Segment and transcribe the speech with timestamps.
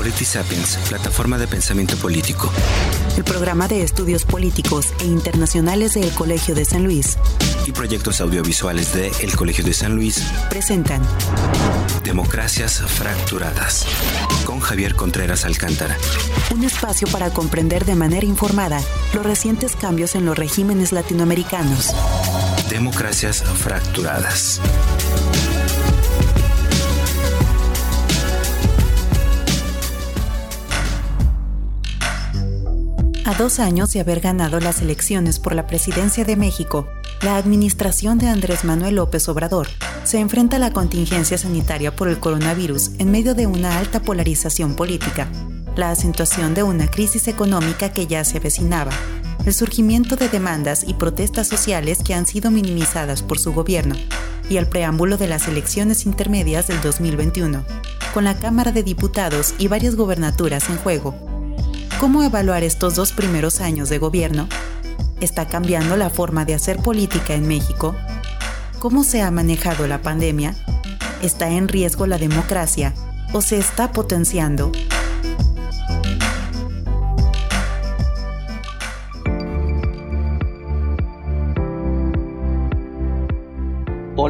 [0.00, 2.50] Politisapiens, plataforma de pensamiento político.
[3.18, 7.18] El programa de estudios políticos e internacionales del Colegio de San Luis.
[7.66, 11.02] Y proyectos audiovisuales de El Colegio de San Luis presentan
[12.02, 13.84] Democracias Fracturadas
[14.46, 15.98] con Javier Contreras Alcántara.
[16.54, 18.80] Un espacio para comprender de manera informada
[19.12, 21.92] los recientes cambios en los regímenes latinoamericanos.
[22.70, 24.62] Democracias Fracturadas.
[33.30, 36.88] A dos años de haber ganado las elecciones por la presidencia de México,
[37.22, 39.68] la administración de Andrés Manuel López Obrador
[40.02, 44.74] se enfrenta a la contingencia sanitaria por el coronavirus en medio de una alta polarización
[44.74, 45.28] política,
[45.76, 48.90] la acentuación de una crisis económica que ya se avecinaba,
[49.46, 53.94] el surgimiento de demandas y protestas sociales que han sido minimizadas por su gobierno,
[54.48, 57.64] y el preámbulo de las elecciones intermedias del 2021,
[58.12, 61.29] con la Cámara de Diputados y varias gobernaturas en juego,
[62.00, 64.48] ¿Cómo evaluar estos dos primeros años de gobierno?
[65.20, 67.94] ¿Está cambiando la forma de hacer política en México?
[68.78, 70.54] ¿Cómo se ha manejado la pandemia?
[71.20, 72.94] ¿Está en riesgo la democracia
[73.34, 74.72] o se está potenciando?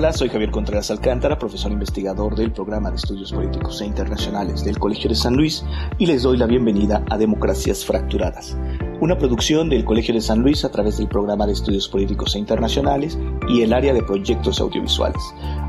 [0.00, 4.78] Hola, soy Javier Contreras Alcántara, profesor investigador del programa de estudios políticos e internacionales del
[4.78, 5.62] Colegio de San Luis
[5.98, 8.56] y les doy la bienvenida a Democracias Fracturadas,
[9.02, 12.38] una producción del Colegio de San Luis a través del programa de estudios políticos e
[12.38, 15.20] internacionales y el área de proyectos audiovisuales,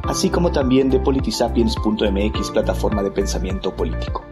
[0.04, 4.24] así como también de politisapiens.mx, plataforma de pensamiento político.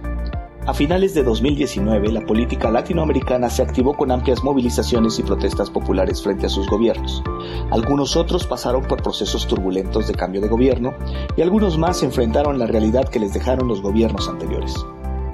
[0.70, 6.22] A finales de 2019, la política latinoamericana se activó con amplias movilizaciones y protestas populares
[6.22, 7.24] frente a sus gobiernos.
[7.72, 10.94] Algunos otros pasaron por procesos turbulentos de cambio de gobierno
[11.36, 14.76] y algunos más enfrentaron la realidad que les dejaron los gobiernos anteriores.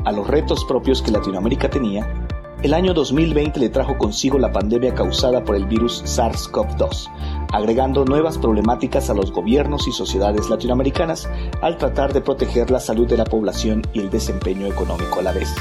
[0.06, 2.25] A los retos propios que Latinoamérica tenía,
[2.64, 7.10] el año 2020 le trajo consigo la pandemia causada por el virus SARS-CoV-2,
[7.52, 11.30] agregando nuevas problemáticas a los gobiernos y sociedades latinoamericanas
[11.62, 15.32] al tratar de proteger la salud de la población y el desempeño económico a la
[15.32, 15.54] vez.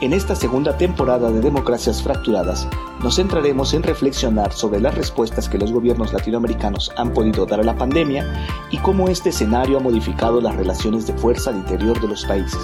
[0.00, 2.68] En esta segunda temporada de Democracias Fracturadas
[3.02, 7.64] nos centraremos en reflexionar sobre las respuestas que los gobiernos latinoamericanos han podido dar a
[7.64, 8.26] la pandemia
[8.70, 12.60] y cómo este escenario ha modificado las relaciones de fuerza al interior de los países,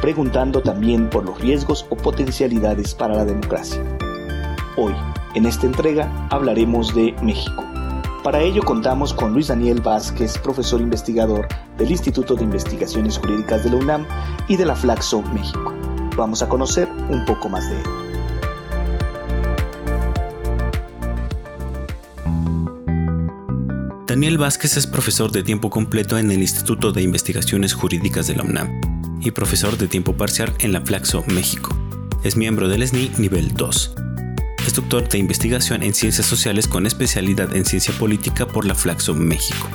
[0.00, 3.82] preguntando también por los riesgos o potencialidades para la democracia.
[4.76, 4.94] Hoy,
[5.34, 7.64] en esta entrega, hablaremos de México.
[8.22, 13.70] Para ello contamos con Luis Daniel Vázquez, profesor investigador del Instituto de Investigaciones Jurídicas de
[13.70, 14.06] la UNAM
[14.48, 15.74] y de la Flaxo México.
[16.16, 17.82] Vamos a conocer un poco más de él.
[24.06, 28.42] Daniel Vázquez es profesor de tiempo completo en el Instituto de Investigaciones Jurídicas de la
[28.42, 31.76] UNAM y profesor de tiempo parcial en la Flaxo México.
[32.22, 33.94] Es miembro del SNI nivel 2.
[34.66, 39.14] Es doctor de investigación en ciencias sociales con especialidad en ciencia política por la Flaxo
[39.14, 39.68] México.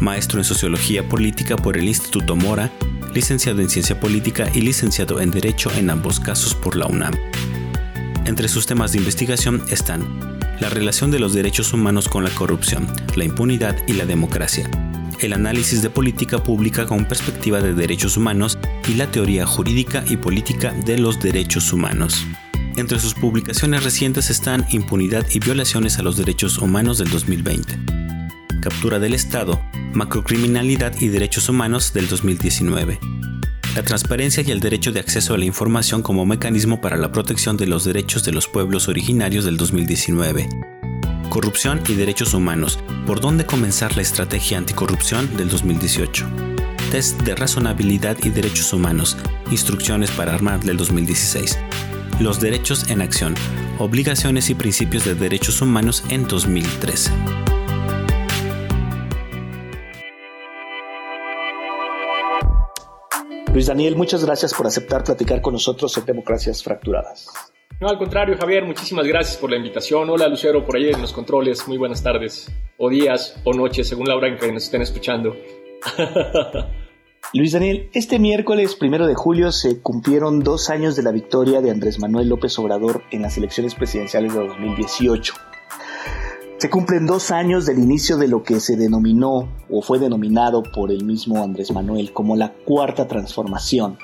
[0.00, 2.70] Maestro en sociología política por el Instituto Mora,
[3.14, 7.14] licenciado en ciencia política y licenciado en derecho en ambos casos por la UNAM.
[8.24, 12.86] Entre sus temas de investigación están la relación de los derechos humanos con la corrupción,
[13.16, 14.70] la impunidad y la democracia,
[15.20, 18.58] el análisis de política pública con perspectiva de derechos humanos
[18.88, 22.26] y la teoría jurídica y política de los derechos humanos.
[22.76, 27.78] Entre sus publicaciones recientes están Impunidad y violaciones a los derechos humanos del 2020,
[28.60, 29.60] Captura del Estado,
[29.92, 33.00] Macrocriminalidad y Derechos Humanos del 2019,
[33.74, 37.56] la transparencia y el derecho de acceso a la información como mecanismo para la protección
[37.56, 40.48] de los derechos de los pueblos originarios del 2019,
[41.30, 46.26] Corrupción y Derechos Humanos, por dónde comenzar la estrategia anticorrupción del 2018.
[46.90, 49.16] Test de razonabilidad y derechos humanos,
[49.52, 51.56] instrucciones para armar del 2016.
[52.18, 53.36] Los derechos en acción,
[53.78, 57.12] obligaciones y principios de derechos humanos en 2013.
[63.52, 67.26] Luis Daniel, muchas gracias por aceptar platicar con nosotros en Democracias Fracturadas.
[67.80, 70.08] No, al contrario, Javier, muchísimas gracias por la invitación.
[70.08, 71.66] Hola, Lucero, por ahí en los controles.
[71.66, 72.48] Muy buenas tardes,
[72.78, 75.34] o días, o noches, según la hora en que nos estén escuchando.
[77.34, 81.72] Luis Daniel, este miércoles primero de julio se cumplieron dos años de la victoria de
[81.72, 85.34] Andrés Manuel López Obrador en las elecciones presidenciales de 2018.
[86.60, 90.90] Se cumplen dos años del inicio de lo que se denominó o fue denominado por
[90.92, 93.96] el mismo Andrés Manuel como la cuarta transformación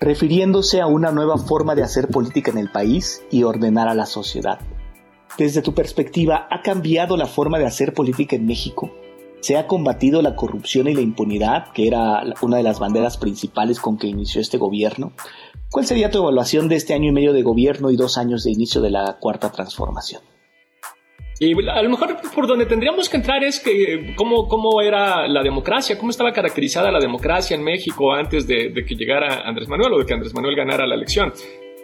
[0.00, 4.06] refiriéndose a una nueva forma de hacer política en el país y ordenar a la
[4.06, 4.58] sociedad.
[5.36, 8.90] Desde tu perspectiva, ¿ha cambiado la forma de hacer política en México?
[9.40, 13.80] ¿Se ha combatido la corrupción y la impunidad, que era una de las banderas principales
[13.80, 15.12] con que inició este gobierno?
[15.70, 18.52] ¿Cuál sería tu evaluación de este año y medio de gobierno y dos años de
[18.52, 20.22] inicio de la cuarta transformación?
[21.40, 25.42] Y a lo mejor por donde tendríamos que entrar es que cómo, cómo era la
[25.42, 29.92] democracia, cómo estaba caracterizada la democracia en México antes de, de que llegara Andrés Manuel
[29.92, 31.32] o de que Andrés Manuel ganara la elección.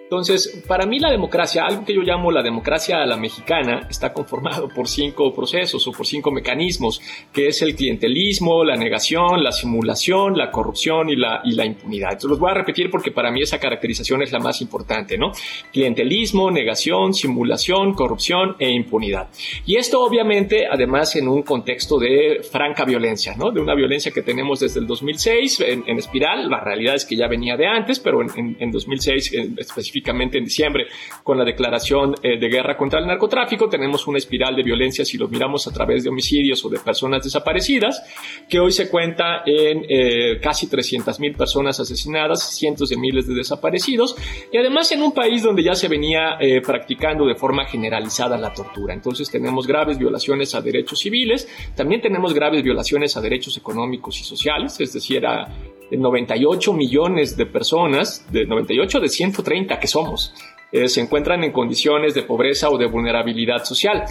[0.05, 4.12] Entonces, para mí la democracia, algo que yo llamo la democracia a la mexicana, está
[4.12, 7.01] conformado por cinco procesos o por cinco mecanismos,
[7.33, 12.11] que es el clientelismo, la negación, la simulación, la corrupción y la, y la impunidad.
[12.12, 15.33] Entonces, los voy a repetir porque para mí esa caracterización es la más importante, ¿no?
[15.73, 19.31] Clientelismo, negación, simulación, corrupción e impunidad.
[19.65, 23.51] Y esto obviamente, además, en un contexto de franca violencia, ¿no?
[23.51, 26.51] De una violencia que tenemos desde el 2006 en, espiral.
[26.51, 30.44] La realidad es que ya venía de antes, pero en, en 2006 específicamente específicamente en
[30.44, 30.87] diciembre,
[31.23, 35.17] con la declaración eh, de guerra contra el narcotráfico, tenemos una espiral de violencia si
[35.17, 38.02] lo miramos a través de homicidios o de personas desaparecidas,
[38.49, 43.35] que hoy se cuenta en eh, casi 300 mil personas asesinadas, cientos de miles de
[43.35, 44.17] desaparecidos,
[44.52, 48.52] y además en un país donde ya se venía eh, practicando de forma generalizada la
[48.52, 48.94] tortura.
[48.94, 54.25] Entonces tenemos graves violaciones a derechos civiles, también tenemos graves violaciones a derechos económicos y
[54.25, 55.46] sociales, es decir, a
[55.91, 60.35] 98 millones de personas, de 98 de 130 que somos,
[60.75, 64.03] eh, se encuentran en condiciones de pobreza o de vulnerabilidad social.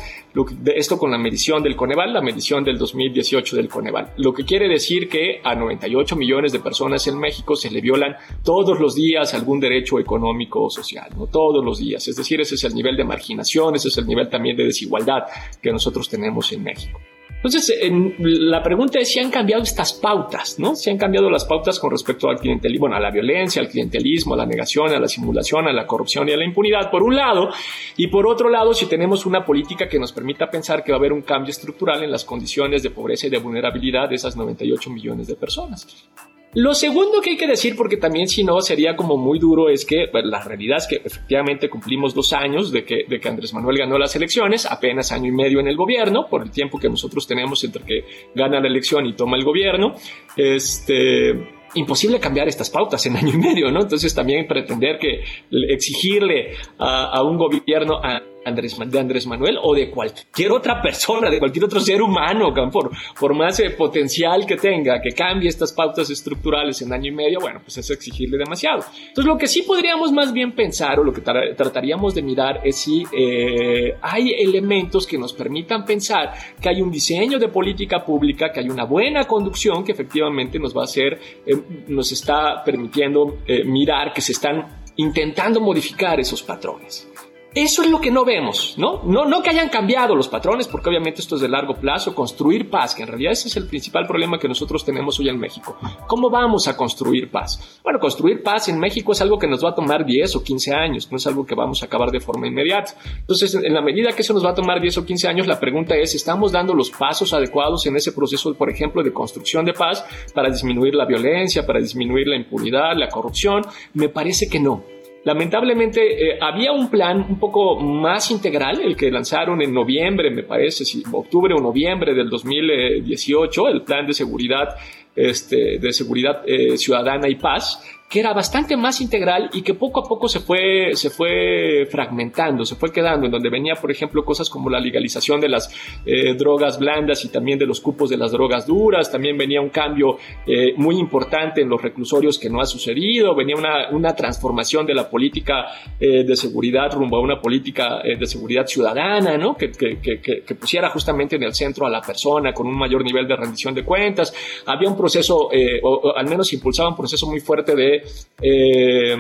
[0.66, 4.14] esto con la medición del Coneval, la medición del 2018 del Coneval.
[4.16, 8.16] Lo que quiere decir que a 98 millones de personas en México se le violan
[8.46, 11.28] todos los días algún derecho económico o social, ¿no?
[11.28, 12.08] Todos los días.
[12.08, 15.24] Es decir, ese es el nivel de marginación, ese es el nivel también de desigualdad
[15.62, 17.02] que nosotros tenemos en México.
[17.44, 17.78] Entonces,
[18.20, 20.76] la pregunta es si han cambiado estas pautas, ¿no?
[20.76, 24.34] Si han cambiado las pautas con respecto al clientelismo, bueno, a la violencia, al clientelismo,
[24.34, 27.18] a la negación, a la simulación, a la corrupción y a la impunidad, por un
[27.18, 27.50] lado,
[27.98, 31.00] y por otro lado, si tenemos una política que nos permita pensar que va a
[31.00, 34.90] haber un cambio estructural en las condiciones de pobreza y de vulnerabilidad de esas 98
[34.90, 36.08] millones de personas.
[36.56, 39.86] Lo segundo que hay que decir, porque también si no sería como muy duro, es
[39.86, 44.16] que la realidad es que efectivamente cumplimos dos años de que, Andrés Manuel ganó las
[44.16, 47.84] elecciones, apenas año y medio en el gobierno, por el tiempo que nosotros tenemos entre
[47.84, 48.06] que
[48.36, 49.96] gana la elección y toma el gobierno.
[50.38, 51.32] Este,
[51.76, 53.82] imposible cambiar estas pautas en año y medio, ¿no?
[53.82, 55.24] Entonces también pretender que
[55.70, 61.30] exigirle a, a un gobierno a Andrés, de Andrés Manuel o de cualquier otra persona,
[61.30, 65.74] de cualquier otro ser humano, por, por más eh, potencial que tenga, que cambie estas
[65.74, 68.84] pautas estructurales en año y medio, bueno, pues es exigirle demasiado.
[69.00, 72.78] Entonces, lo que sí podríamos más bien pensar o lo que trataríamos de mirar es
[72.78, 78.52] si eh, hay elementos que nos permitan pensar que hay un diseño de política pública,
[78.52, 81.56] que hay una buena conducción que efectivamente nos va a hacer, eh,
[81.88, 87.08] nos está permitiendo mirar que se están intentando modificar esos patrones.
[87.56, 89.02] Eso es lo que no vemos, ¿no?
[89.04, 89.26] ¿no?
[89.26, 92.96] No que hayan cambiado los patrones, porque obviamente esto es de largo plazo, construir paz,
[92.96, 95.78] que en realidad ese es el principal problema que nosotros tenemos hoy en México.
[96.08, 97.80] ¿Cómo vamos a construir paz?
[97.84, 100.74] Bueno, construir paz en México es algo que nos va a tomar 10 o 15
[100.74, 102.96] años, no es algo que vamos a acabar de forma inmediata.
[103.20, 105.60] Entonces, en la medida que eso nos va a tomar 10 o 15 años, la
[105.60, 109.74] pregunta es, ¿estamos dando los pasos adecuados en ese proceso, por ejemplo, de construcción de
[109.74, 110.04] paz
[110.34, 113.62] para disminuir la violencia, para disminuir la impunidad, la corrupción?
[113.94, 115.03] Me parece que no.
[115.26, 120.44] Lamentablemente eh, había un plan un poco más integral, el que lanzaron en noviembre, me
[120.44, 124.76] parece, si, octubre o noviembre del 2018, el plan de seguridad,
[125.16, 127.82] este, de seguridad eh, ciudadana y paz,
[128.14, 132.64] que era bastante más integral y que poco a poco se fue, se fue fragmentando,
[132.64, 135.74] se fue quedando, en donde venía, por ejemplo, cosas como la legalización de las
[136.06, 139.70] eh, drogas blandas y también de los cupos de las drogas duras, también venía un
[139.70, 144.86] cambio eh, muy importante en los reclusorios que no ha sucedido, venía una, una transformación
[144.86, 145.66] de la política
[146.00, 149.58] eh, de seguridad rumbo a una política de seguridad ciudadana, ¿no?
[149.58, 153.04] Que, que, que, que, pusiera justamente en el centro a la persona con un mayor
[153.04, 154.32] nivel de rendición de cuentas.
[154.68, 155.50] Había un proceso,
[155.82, 158.03] o al menos impulsaba un proceso muy fuerte de
[158.42, 159.18] eh,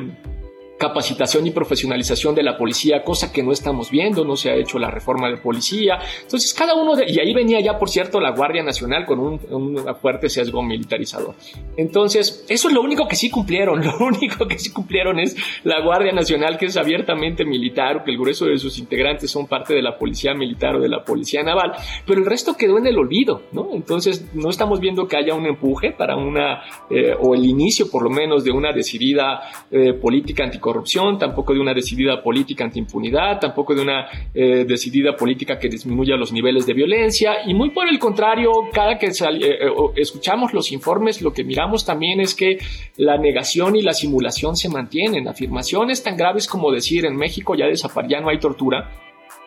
[0.78, 4.80] capacitación y profesionalización de la policía, cosa que no estamos viendo, no se ha hecho
[4.80, 6.00] la reforma de policía.
[6.22, 7.06] Entonces, cada uno de...
[7.08, 11.36] Y ahí venía ya, por cierto, la Guardia Nacional con un, un, fuerte sesgo militarizador.
[11.78, 13.84] Entonces, eso es lo único que sí cumplieron.
[13.94, 18.18] Lo único que sí cumplieron es la Guardia Nacional, que es abiertamente militar, que el
[18.18, 21.74] grueso de sus integrantes son parte de la policía militar o de la policía naval,
[22.06, 23.70] pero el resto quedó en el olvido, ¿no?
[23.74, 28.04] Entonces, no estamos viendo que haya un empuje para una, eh, o el inicio por
[28.04, 33.40] lo menos de una decidida eh, política anticorrupción corrupción, tampoco de una decidida política anti-impunidad,
[33.40, 37.90] tampoco de una eh, decidida política que disminuya los niveles de violencia y muy por
[37.90, 42.60] el contrario, cada que eh, eh, escuchamos los informes, lo que miramos también es que
[42.96, 45.28] la negación y la simulación se mantienen.
[45.28, 47.66] Afirmaciones tan graves como decir en México ya,
[48.08, 48.90] ya no hay tortura,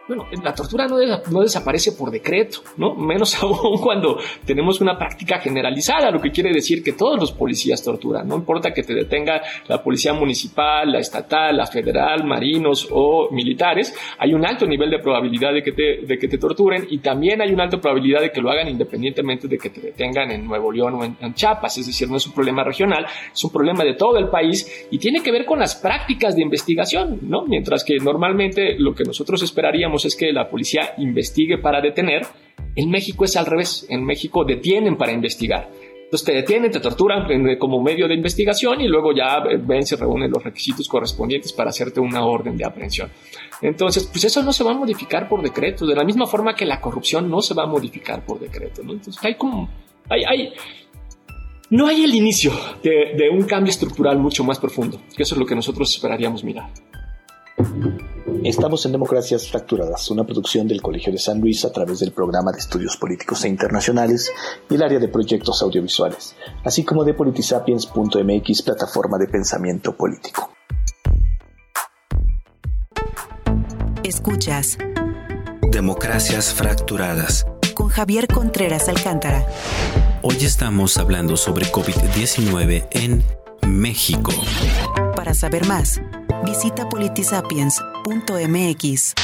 [0.08, 2.94] bueno, la tortura no, desaparece por decreto, ¿no?
[2.94, 7.82] Menos aún cuando tenemos una práctica generalizada, lo que quiere decir que todos los policías
[7.82, 13.28] torturan, no importa que te detenga la policía municipal, la estatal, la federal, marinos o
[13.32, 16.98] militares, hay un alto nivel de probabilidad de que te, de que te torturen y
[16.98, 20.46] también hay una alta probabilidad de que lo hagan independientemente de que te detengan en
[20.46, 23.50] Nuevo León o en, en Chiapas, es decir, no es un problema regional, es un
[23.50, 27.44] problema de todo el país y tiene que ver con las prácticas de investigación, ¿no?
[27.46, 32.26] Mientras que normalmente lo que nosotros esperaríamos es que la policía investigue para detener.
[32.74, 33.86] En México es al revés.
[33.88, 35.70] En México detienen para investigar.
[36.06, 37.26] Entonces te detienen, te torturan
[37.58, 41.98] como medio de investigación y luego ya ven, se reúnen los requisitos correspondientes para hacerte
[41.98, 43.10] una orden de aprehensión.
[43.60, 46.64] Entonces, pues eso no se va a modificar por decreto, de la misma forma que
[46.64, 48.84] la corrupción no se va a modificar por decreto.
[48.84, 48.92] ¿no?
[48.92, 49.68] Entonces hay como,
[50.08, 50.52] hay, hay,
[51.70, 52.52] no hay el inicio
[52.84, 56.44] de, de un cambio estructural mucho más profundo, que eso es lo que nosotros esperaríamos
[56.44, 56.70] mirar.
[58.44, 62.52] Estamos en Democracias Fracturadas, una producción del Colegio de San Luis a través del programa
[62.52, 64.30] de estudios políticos e internacionales
[64.68, 70.52] y el área de proyectos audiovisuales, así como de politisapiens.mx, plataforma de pensamiento político.
[74.04, 74.78] Escuchas
[75.70, 79.44] Democracias Fracturadas con Javier Contreras Alcántara.
[80.22, 83.22] Hoy estamos hablando sobre COVID-19 en
[83.66, 84.32] México.
[85.14, 86.00] Para saber más,
[86.44, 89.14] visita politisapiens.mx.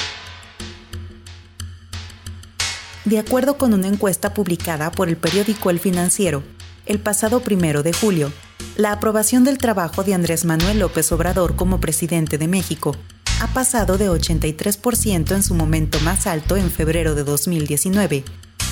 [3.04, 6.44] De acuerdo con una encuesta publicada por el periódico El Financiero,
[6.86, 8.32] el pasado primero de julio,
[8.76, 12.96] la aprobación del trabajo de Andrés Manuel López Obrador como presidente de México
[13.40, 18.24] ha pasado de 83% en su momento más alto en febrero de 2019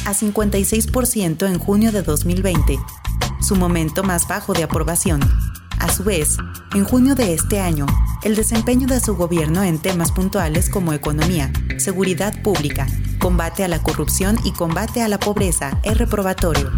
[0.07, 2.79] a 56% en junio de 2020,
[3.41, 5.21] su momento más bajo de aprobación.
[5.81, 6.37] A su vez,
[6.75, 7.87] en junio de este año,
[8.23, 12.87] el desempeño de su gobierno en temas puntuales como economía, seguridad pública,
[13.19, 16.71] combate a la corrupción y combate a la pobreza es reprobatorio.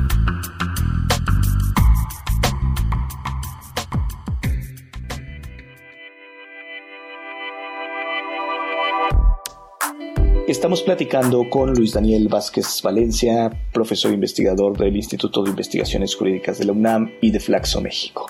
[10.49, 16.65] Estamos platicando con Luis Daniel Vázquez Valencia, profesor investigador del Instituto de Investigaciones Jurídicas de
[16.65, 18.27] la UNAM y de Flaxo, México.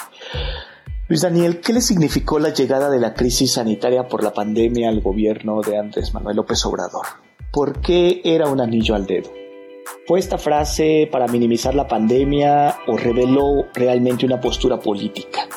[1.08, 5.00] Luis Daniel, ¿qué le significó la llegada de la crisis sanitaria por la pandemia al
[5.00, 7.06] gobierno de Andrés Manuel López Obrador?
[7.50, 9.32] ¿Por qué era un anillo al dedo?
[10.06, 15.48] ¿Fue esta frase para minimizar la pandemia o reveló realmente una postura política?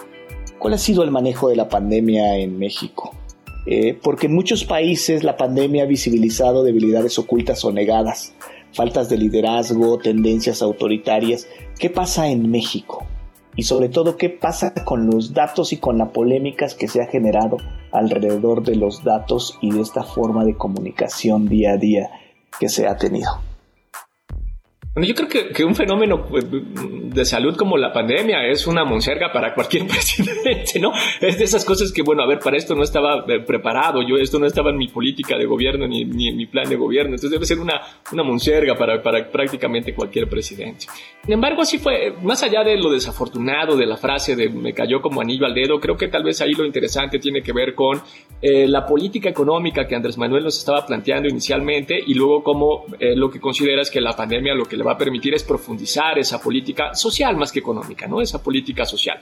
[0.57, 3.13] ¿Cuál ha sido el manejo de la pandemia en México?
[3.65, 8.33] Eh, porque en muchos países la pandemia ha visibilizado debilidades ocultas o negadas,
[8.71, 11.47] faltas de liderazgo, tendencias autoritarias.
[11.79, 13.05] ¿Qué pasa en México?
[13.55, 17.07] y sobre todo qué pasa con los datos y con las polémicas que se ha
[17.07, 17.57] generado
[17.91, 22.09] alrededor de los datos y de esta forma de comunicación día a día
[22.59, 23.31] que se ha tenido.
[24.95, 28.85] Bueno, yo creo que, que, un fenómeno pues, de salud como la pandemia es una
[28.85, 30.93] monserga para cualquier presidente, ¿no?
[31.19, 34.15] Es de esas cosas que, bueno, a ver, para esto no estaba eh, preparado, yo
[34.15, 37.09] esto no estaba en mi política de gobierno ni, ni en mi plan de gobierno,
[37.09, 37.81] entonces debe ser una,
[38.13, 40.85] una monserga para, para prácticamente cualquier presidente.
[41.25, 45.01] Sin embargo, así fue, más allá de lo desafortunado de la frase de me cayó
[45.01, 48.01] como anillo al dedo, creo que tal vez ahí lo interesante tiene que ver con
[48.41, 53.13] eh, la política económica que Andrés Manuel nos estaba planteando inicialmente y luego cómo eh,
[53.13, 56.17] lo que considera es que la pandemia lo que le va a permitir es profundizar
[56.19, 58.21] esa política social más que económica, ¿no?
[58.21, 59.19] Esa política social.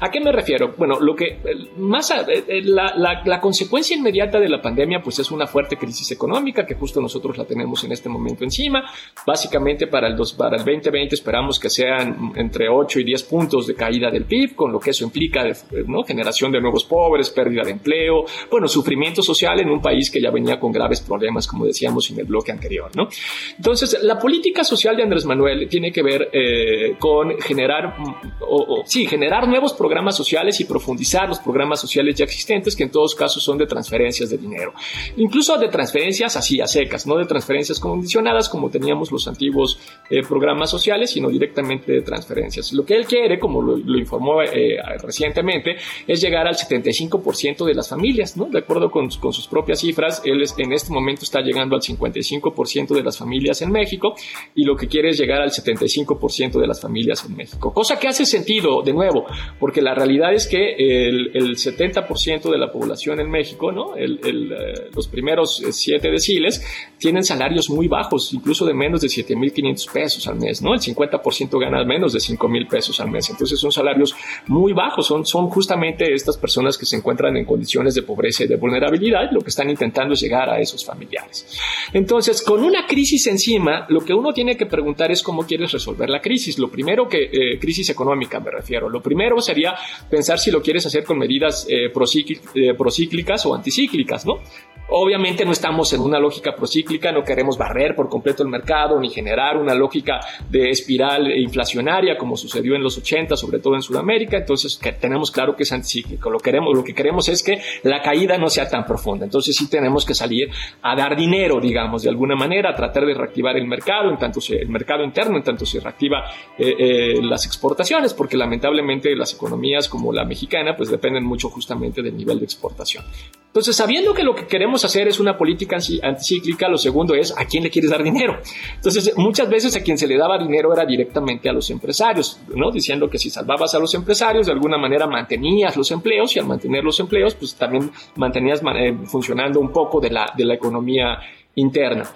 [0.00, 0.74] ¿A qué me refiero?
[0.76, 1.40] Bueno, lo que
[1.78, 6.10] más eh, eh, la, la, consecuencia inmediata de la pandemia pues es una fuerte crisis
[6.10, 8.84] económica que justo nosotros la tenemos en este momento encima.
[9.26, 13.66] Básicamente para el, dos, para el 2020 esperamos que sean entre 8 y 10 puntos
[13.66, 15.44] de caída del PIB, con lo que eso implica,
[15.86, 16.02] ¿no?
[16.04, 20.30] Generación de nuevos pobres, pérdida de empleo, bueno, sufrimiento social en un país que ya
[20.30, 23.08] venía con graves problemas, como decíamos en el bloque anterior, ¿no?
[23.56, 27.96] Entonces, la política social de Andrés Manuel tiene que ver eh, con generar,
[28.40, 32.90] o, sí, generar nuevos programas sociales y profundizar los programas sociales ya existentes, que en
[32.90, 34.72] todos casos son de transferencias de dinero.
[35.16, 39.78] Incluso de transferencias así a secas, no de transferencias condicionadas como teníamos los antiguos
[40.10, 42.72] eh, programas sociales, sino directamente de transferencias.
[42.72, 47.88] Lo que él quiere, como lo, informó eh, recientemente, es llegar al 75% de las
[47.88, 48.46] familias, ¿no?
[48.46, 51.82] De acuerdo con, con sus propias cifras, él es, en este momento está llegando al
[51.82, 54.14] 55% de las familias en México
[54.54, 57.74] y lo que quiere es llegar al 75% de las familias en México.
[57.74, 59.26] Cosa que hace sentido, de nuevo,
[59.58, 63.96] porque la realidad es que el, 70% de la población en México, ¿no?
[63.96, 66.64] El, eh, los primeros siete deciles,
[66.96, 70.74] tienen salarios muy bajos, incluso de menos de 7.500 pesos al mes, ¿no?
[70.74, 73.28] El 50% gana menos de 5.000 pesos al mes.
[73.30, 74.14] Entonces son salarios
[74.46, 78.46] muy bajos, son, son justamente estas personas que se encuentran en condiciones de pobreza y
[78.46, 81.48] de vulnerabilidad, lo que están intentando es llegar a esos familiares.
[81.92, 86.08] Entonces, con una crisis encima, lo que uno tiene que preguntar es cómo quieres resolver
[86.08, 86.58] la crisis.
[86.58, 89.74] Lo primero que, eh, crisis económica me refiero, lo primero sería
[90.10, 94.40] pensar si lo quieres hacer con medidas eh, eh, procíclicas o anticíclicas, ¿no?
[94.88, 99.08] Obviamente no estamos en una lógica procíclica, no queremos barrer por completo el mercado ni
[99.08, 104.36] generar una lógica de espiral inflacionaria como sucedió en los 80, sobre todo en Sudamérica.
[104.36, 106.28] Entonces que tenemos claro que es anticíclico.
[106.28, 109.24] Lo, queremos, lo que queremos es que la caída no sea tan profunda.
[109.24, 110.50] Entonces sí tenemos que salir
[110.82, 114.40] a dar dinero, digamos, de alguna manera, a tratar de reactivar el mercado, en tanto
[114.42, 116.24] se, el mercado interno, en tanto se reactiva
[116.58, 122.02] eh, eh, las exportaciones, porque lamentablemente las economías como la mexicana pues dependen mucho justamente
[122.02, 123.04] del nivel de exportación.
[123.46, 127.44] Entonces, sabiendo que lo que queremos hacer es una política anticíclica, lo segundo es a
[127.44, 128.38] quién le quieres dar dinero.
[128.74, 132.72] Entonces, muchas veces a quien se le daba dinero era directamente a los empresarios, ¿no?
[132.72, 136.46] Diciendo que si salvabas a los empresarios, de alguna manera mantenías los empleos y al
[136.46, 141.18] mantener los empleos, pues también mantenías eh, funcionando un poco de la, de la economía
[141.54, 142.10] interna.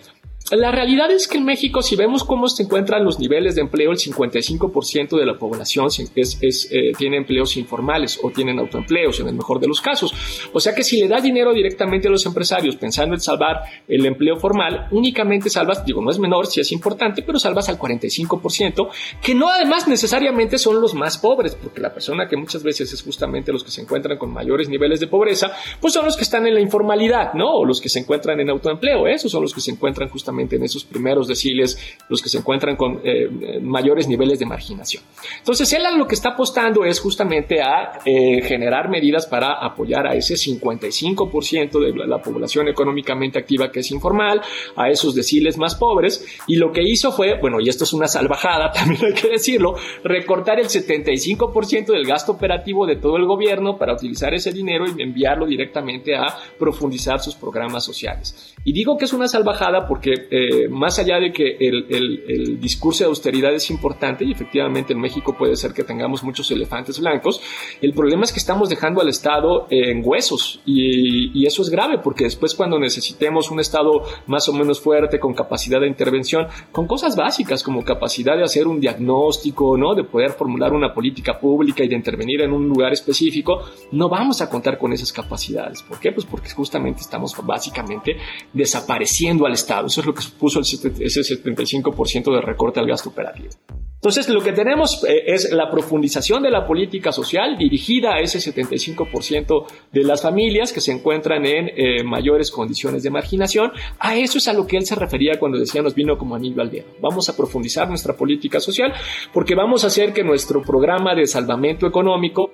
[0.51, 3.91] La realidad es que en México, si vemos cómo se encuentran los niveles de empleo,
[3.91, 6.39] el 55% de la población es,
[6.71, 10.15] eh, tiene empleos informales o tienen autoempleos en el mejor de los casos.
[10.55, 14.07] O sea que si le das dinero directamente a los empresarios pensando en salvar el
[14.07, 18.89] empleo formal, únicamente salvas, digo, no es menor, sí es importante, pero salvas al 45%,
[19.23, 23.03] que no además necesariamente son los más pobres, porque la persona que muchas veces es
[23.03, 26.47] justamente los que se encuentran con mayores niveles de pobreza, pues son los que están
[26.47, 27.53] en la informalidad, ¿no?
[27.53, 30.63] O los que se encuentran en autoempleo, esos son los que se encuentran justamente en
[30.63, 31.79] esos primeros deciles,
[32.09, 33.29] los que se encuentran con eh,
[33.61, 35.03] mayores niveles de marginación.
[35.39, 40.15] Entonces, él lo que está apostando es justamente a eh, generar medidas para apoyar a
[40.15, 44.43] ese 55% de la, población económicamente activa que es informal,
[44.77, 48.09] a esos deciles más pobres, y lo que hizo fue, bueno, y esto es una
[48.09, 53.79] salvajada, también hay que decirlo, recortar el 75% del gasto operativo de todo el gobierno
[53.79, 56.27] para utilizar ese dinero y enviarlo directamente a
[56.59, 58.55] profundizar sus programas sociales.
[58.65, 63.09] Y digo que es una salvajada porque eh, más allá de que el, discurso de
[63.09, 67.41] austeridad es importante y efectivamente en México puede ser que tengamos muchos elefantes blancos,
[67.81, 72.25] el problema es que estamos dejando al Estado en huesos y, eso es grave porque
[72.25, 77.17] después cuando necesitemos un Estado más o menos fuerte, con capacidad de intervención, con cosas
[77.17, 79.95] básicas como capacidad de hacer un diagnóstico, ¿no?
[79.95, 83.63] de poder formular una política pública y de intervenir en un lugar específico,
[83.93, 85.83] no vamos a contar con esas capacidades.
[85.83, 86.13] ¿Por qué?
[86.13, 88.17] Pues porque justamente estamos básicamente
[88.53, 89.87] desapareciendo al Estado.
[89.87, 93.51] Eso es lo supuso ese 75% de recorte al gasto operativo.
[93.99, 98.39] Entonces, lo que tenemos eh, es la profundización de la política social dirigida a ese
[98.39, 103.73] 75% de las familias que se encuentran en eh, mayores condiciones de marginación.
[103.99, 106.63] A eso es a lo que él se refería cuando decía nos vino como anillo
[106.63, 106.87] al dedo.
[107.03, 108.93] Vamos a profundizar nuestra política social
[109.33, 112.53] porque vamos a hacer que nuestro programa de salvamento económico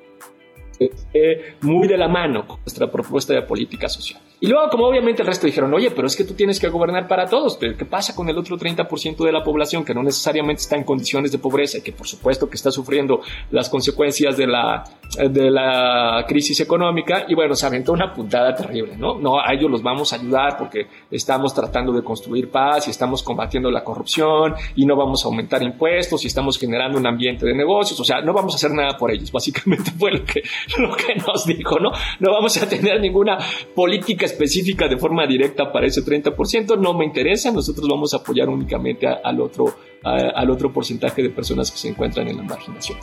[1.63, 4.21] muy de la mano con nuestra propuesta de política social.
[4.41, 7.09] Y luego, como obviamente el resto dijeron, oye, pero es que tú tienes que gobernar
[7.09, 10.61] para todos, pero ¿qué pasa con el otro 30% de la población que no necesariamente
[10.61, 14.47] está en condiciones de pobreza y que por supuesto que está sufriendo las consecuencias de
[14.47, 14.85] la,
[15.31, 17.25] de la crisis económica?
[17.27, 19.19] Y bueno, se aventó una puntada terrible, ¿no?
[19.19, 23.23] No, a ellos los vamos a ayudar porque estamos tratando de construir paz y estamos
[23.23, 27.55] combatiendo la corrupción y no vamos a aumentar impuestos y estamos generando un ambiente de
[27.55, 30.43] negocios, o sea, no vamos a hacer nada por ellos, básicamente fue lo que,
[30.79, 31.91] lo que nos dijo, ¿no?
[32.21, 33.39] No vamos a tener ninguna
[33.75, 38.49] política específica de forma directa para ese 30%, no me interesa, nosotros vamos a apoyar
[38.49, 42.99] únicamente al otro al otro porcentaje de personas que se encuentran en la marginación.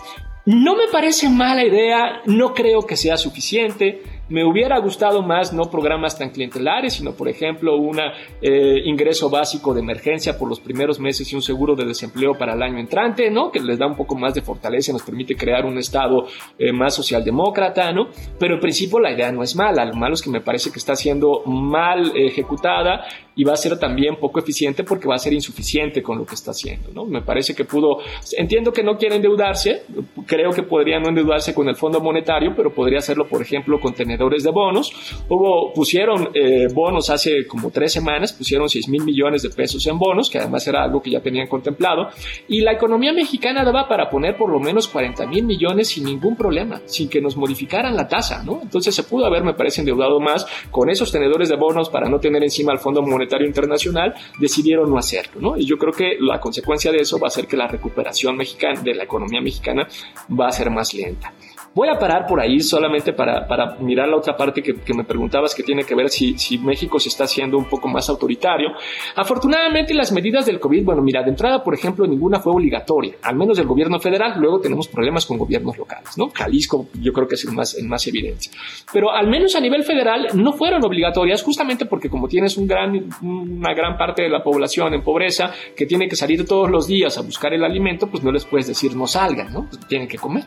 [0.46, 4.02] No me parece mala idea, no creo que sea suficiente.
[4.28, 8.00] Me hubiera gustado más no programas tan clientelares, sino por ejemplo un
[8.42, 12.54] eh, ingreso básico de emergencia por los primeros meses y un seguro de desempleo para
[12.54, 13.52] el año entrante, ¿no?
[13.52, 16.72] Que les da un poco más de fortaleza, y nos permite crear un estado eh,
[16.72, 18.08] más socialdemócrata, ¿no?
[18.40, 20.80] Pero en principio la idea no es mala, lo malo es que me parece que
[20.80, 25.34] está siendo mal ejecutada y va a ser también poco eficiente porque va a ser
[25.34, 27.06] insuficiente con lo que está haciendo, ¿no?
[27.06, 28.00] Me parece que pudo,
[28.38, 29.84] entiendo que no quiere endeudarse,
[30.26, 33.94] creo que podría no endeudarse con el Fondo Monetario, pero podría hacerlo, por ejemplo, con
[33.94, 34.92] tenedores de bonos.
[35.30, 39.98] Hubo, pusieron eh, bonos hace como tres semanas, pusieron 6 mil millones de pesos en
[39.98, 42.10] bonos, que además era algo que ya tenían contemplado,
[42.48, 46.36] y la economía mexicana daba para poner por lo menos 40 mil millones sin ningún
[46.36, 48.60] problema, sin que nos modificaran la tasa, ¿no?
[48.62, 52.20] Entonces se pudo haber, me parece, endeudado más con esos tenedores de bonos para no
[52.20, 55.58] tener encima al Fondo Monetario Monetario Internacional, decidieron no hacerlo, ¿no?
[55.58, 58.82] Y yo creo que la consecuencia de eso va a ser que la recuperación mexicana,
[58.82, 59.88] de la economía mexicana
[60.30, 61.34] va a ser más lenta.
[61.74, 65.06] Voy a parar por ahí solamente para, para mirar la otra parte que, que, me
[65.06, 68.72] preguntabas que tiene que ver si, si México se está haciendo un poco más autoritario.
[69.16, 73.38] Afortunadamente las medidas del COVID, bueno, mira, de entrada, por ejemplo, ninguna fue obligatoria, al
[73.38, 76.30] menos del gobierno federal, luego tenemos problemas con gobiernos locales, ¿no?
[76.34, 78.52] Jalisco yo creo que es el más, el más evidencia.
[78.92, 83.10] Pero al menos a nivel federal no fueron obligatorias justamente porque como tienes un gran,
[83.22, 87.18] una gran parte de la población en pobreza que tiene que salir todos los días
[87.18, 89.68] a buscar el alimento, pues no les puedes decir no salgan, ¿no?
[89.70, 90.44] Pues tienen que comer.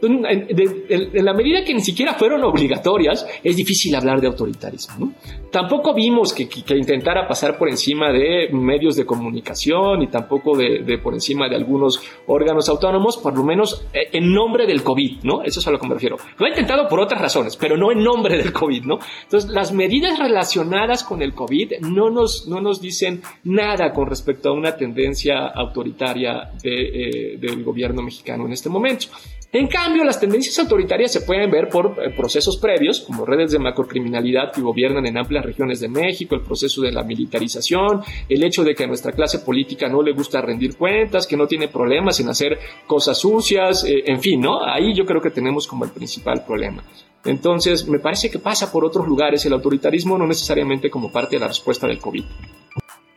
[0.00, 5.12] En, la medida que ni siquiera fueron obligatorias, es difícil hablar de autoritarismo.
[5.50, 11.14] Tampoco vimos que, intentara pasar por encima de medios de comunicación y tampoco de, por
[11.14, 15.42] encima de algunos órganos autónomos, por lo menos eh, en nombre del COVID, ¿no?
[15.42, 16.16] Eso es a lo que me refiero.
[16.38, 18.98] Lo ha intentado por otras razones, pero no en nombre del COVID, ¿no?
[19.22, 24.50] Entonces, las medidas relacionadas con el COVID no nos, no nos dicen nada con respecto
[24.50, 29.08] a una tendencia autoritaria de, eh, del gobierno mexicano en este momento.
[29.50, 33.58] En cambio, las tendencias autoritarias se pueden ver por eh, procesos previos, como redes de
[33.58, 38.62] macrocriminalidad que gobiernan en amplias regiones de México, el proceso de la militarización, el hecho
[38.62, 42.20] de que a nuestra clase política no le gusta rendir cuentas, que no tiene problemas
[42.20, 44.62] en hacer cosas sucias, eh, en fin, ¿no?
[44.62, 46.84] Ahí yo creo que tenemos como el principal problema.
[47.24, 51.40] Entonces, me parece que pasa por otros lugares el autoritarismo, no necesariamente como parte de
[51.40, 52.24] la respuesta del COVID.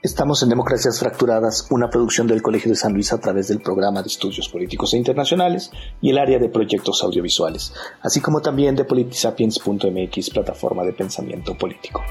[0.03, 4.01] Estamos en Democracias Fracturadas, una producción del Colegio de San Luis a través del programa
[4.01, 5.69] de estudios políticos e internacionales
[6.01, 12.01] y el área de proyectos audiovisuales, así como también de politisapiens.mx, plataforma de pensamiento político.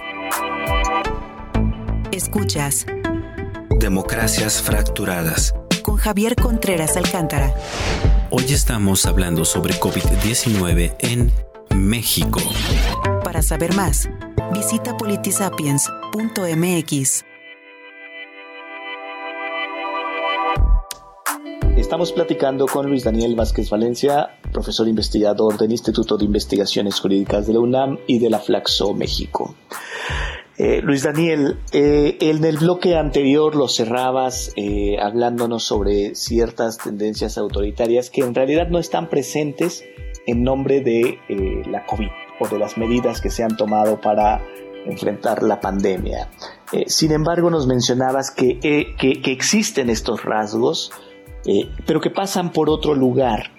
[2.12, 2.86] Escuchas
[3.80, 7.52] Democracias Fracturadas con Javier Contreras Alcántara.
[8.30, 11.32] Hoy estamos hablando sobre COVID-19 en
[11.74, 12.38] México.
[13.24, 14.08] Para saber más,
[14.54, 17.29] visita politisapiens.mx.
[21.90, 27.54] Estamos platicando con Luis Daniel Vázquez Valencia, profesor investigador del Instituto de Investigaciones Jurídicas de
[27.54, 29.56] la UNAM y de la Flaxo México.
[30.56, 37.36] Eh, Luis Daniel, eh, en el bloque anterior lo cerrabas eh, hablándonos sobre ciertas tendencias
[37.36, 39.82] autoritarias que en realidad no están presentes
[40.28, 41.18] en nombre de
[41.68, 44.40] la COVID o de las medidas que se han tomado para
[44.86, 46.30] enfrentar la pandemia.
[46.86, 50.92] sin embargo, nos mencionabas que, que existen estos rasgos
[51.46, 53.50] eh, pero que pasan por otro lugar.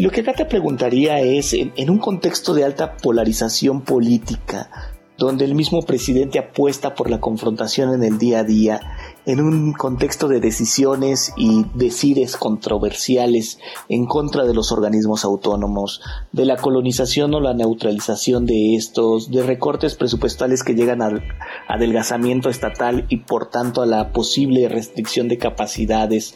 [0.00, 4.70] Lo que acá te preguntaría es, en, un contexto de alta polarización política,
[5.18, 8.80] donde el mismo presidente apuesta por la confrontación en el día a día,
[9.26, 13.58] en un contexto de decisiones y decires controversiales
[13.90, 16.00] en contra de los organismos autónomos,
[16.32, 21.22] de la colonización o la neutralización de estos, de recortes presupuestales que llegan al
[21.68, 26.34] adelgazamiento estatal y por tanto a la posible restricción de capacidades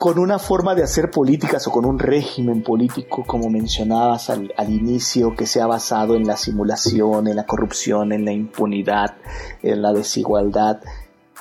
[0.00, 5.36] con una forma de hacer políticas o con un régimen político, como mencionabas al, inicio,
[5.36, 9.18] que se ha basado en la simulación, en la corrupción, en la impunidad,
[9.62, 10.80] en la desigualdad.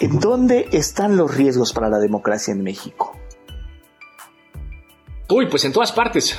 [0.01, 3.15] ¿En dónde están los riesgos para la democracia en México?
[5.29, 6.37] Uy, pues en todas partes.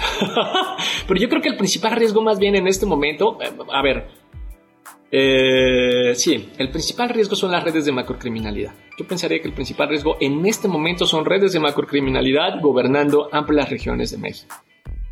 [1.09, 4.09] Pero yo creo que el principal riesgo más bien en este momento, eh, a ver,
[5.13, 8.73] eh, sí, el principal riesgo son las redes de macrocriminalidad.
[8.97, 13.71] Yo pensaría que el principal riesgo en este momento son redes de macrocriminalidad gobernando amplias
[13.71, 14.55] regiones de México.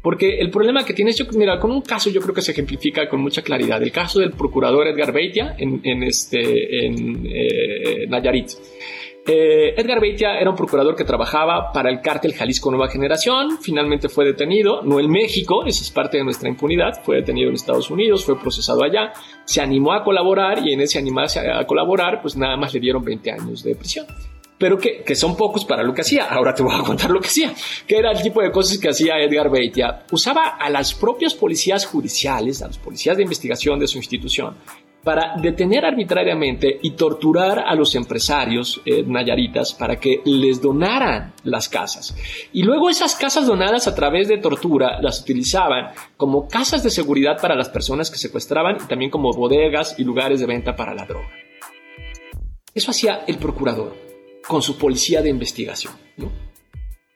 [0.00, 3.08] Porque el problema que tienes, yo, mira, con un caso yo creo que se ejemplifica
[3.08, 3.82] con mucha claridad.
[3.82, 8.50] El caso del procurador Edgar Beitia en, este, en eh, Nayarit.
[9.30, 14.08] Eh, Edgar Beitia era un procurador que trabajaba para el cártel Jalisco Nueva Generación, finalmente
[14.08, 17.90] fue detenido, no en México, eso es parte de nuestra impunidad, fue detenido en Estados
[17.90, 19.12] Unidos, fue procesado allá,
[19.44, 23.04] se animó a colaborar y en ese animarse a colaborar, pues nada más le dieron
[23.04, 24.06] 20 años de prisión.
[24.56, 26.24] Pero que, que, son pocos para lo que hacía.
[26.24, 27.52] Ahora te voy a contar lo que hacía,
[27.86, 30.04] que era el tipo de cosas que hacía Edgar Beitia.
[30.10, 34.56] Usaba a las propias policías judiciales, a los policías de investigación de su institución,
[35.08, 41.70] para detener arbitrariamente y torturar a los empresarios eh, nayaritas para que les donaran las
[41.70, 42.14] casas.
[42.52, 47.40] Y luego esas casas donadas a través de tortura las utilizaban como casas de seguridad
[47.40, 51.06] para las personas que secuestraban y también como bodegas y lugares de venta para la
[51.06, 51.30] droga.
[52.74, 53.96] Eso hacía el procurador
[54.46, 55.94] con su policía de investigación.
[56.18, 56.47] ¿no?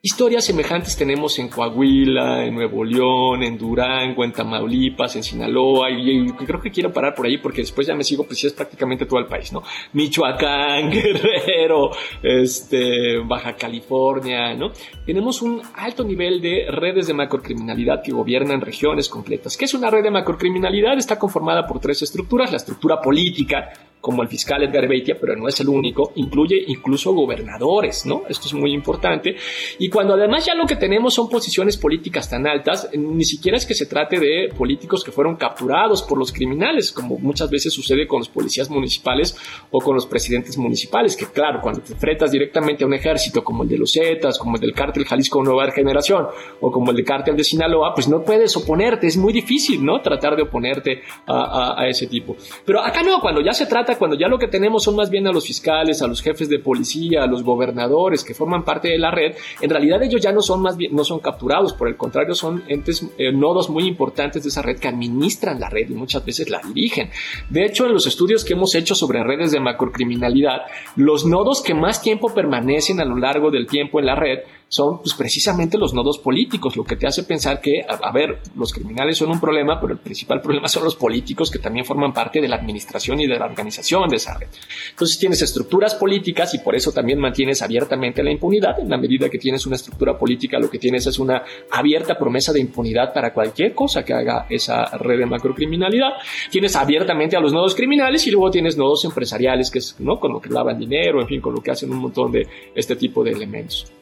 [0.04, 6.32] Historias semejantes tenemos en Coahuila, en Nuevo León, en Durango, en Tamaulipas, en Sinaloa, y,
[6.32, 9.20] creo que quiero parar por ahí porque después ya me sigo, pues es prácticamente todo
[9.20, 9.62] el país, ¿no?
[9.92, 14.72] Michoacán, Guerrero, este, Baja California, ¿no?
[15.06, 19.56] Tenemos un alto nivel de redes de macrocriminalidad que gobiernan regiones completas.
[19.56, 20.98] ¿Qué es una red de macrocriminalidad?
[20.98, 23.70] Está conformada por tres estructuras, la estructura política,
[24.02, 28.24] como el fiscal Edgar Beitia, pero no es el único, incluye incluso gobernadores, ¿no?
[28.28, 29.36] Esto es muy importante.
[29.78, 33.64] Y cuando además ya lo que tenemos son posiciones políticas tan altas, ni siquiera es
[33.64, 38.08] que se trate de políticos que fueron capturados por los criminales, como muchas veces sucede
[38.08, 39.36] con los policías municipales
[39.70, 43.62] o con los presidentes municipales, que claro, cuando te enfrentas directamente a un ejército como
[43.62, 46.26] el de los Zetas, como el del cártel Jalisco Nueva Generación
[46.60, 50.00] o como el del cártel de Sinaloa, pues no puedes oponerte, es muy difícil, ¿no?
[50.00, 52.36] Tratar de oponerte a, a ese tipo.
[52.64, 55.26] Pero acá no, cuando ya se trata cuando ya lo que tenemos son más bien
[55.26, 58.98] a los fiscales, a los jefes de policía, a los gobernadores que forman parte de
[58.98, 61.96] la red, en realidad ellos ya no son más bien, no son capturados, por el
[61.96, 65.94] contrario son entes, eh, nodos muy importantes de esa red que administran la red y
[65.94, 67.10] muchas veces la dirigen.
[67.50, 70.62] De hecho, en los estudios que hemos hecho sobre redes de macrocriminalidad,
[70.96, 74.40] los nodos que más tiempo permanecen a lo largo del tiempo en la red
[74.72, 78.72] son pues, precisamente los nodos políticos, lo que te hace pensar que, a, ver, los
[78.72, 82.40] criminales son un problema, pero el principal problema son los políticos que también forman parte
[82.40, 84.48] de la administración y de la organización de esa red.
[84.88, 88.80] Entonces tienes estructuras políticas y por eso también mantienes abiertamente la impunidad.
[88.80, 92.50] En la medida que tienes una estructura política, lo que tienes es una abierta promesa
[92.50, 96.12] de impunidad para cualquier cosa que haga esa red de macrocriminalidad.
[96.50, 100.18] Tienes abiertamente a los nodos criminales y luego tienes nodos empresariales, que es ¿no?
[100.18, 102.96] con lo que lavan dinero, en fin, con lo que hacen un montón de este
[102.96, 103.92] tipo de elementos.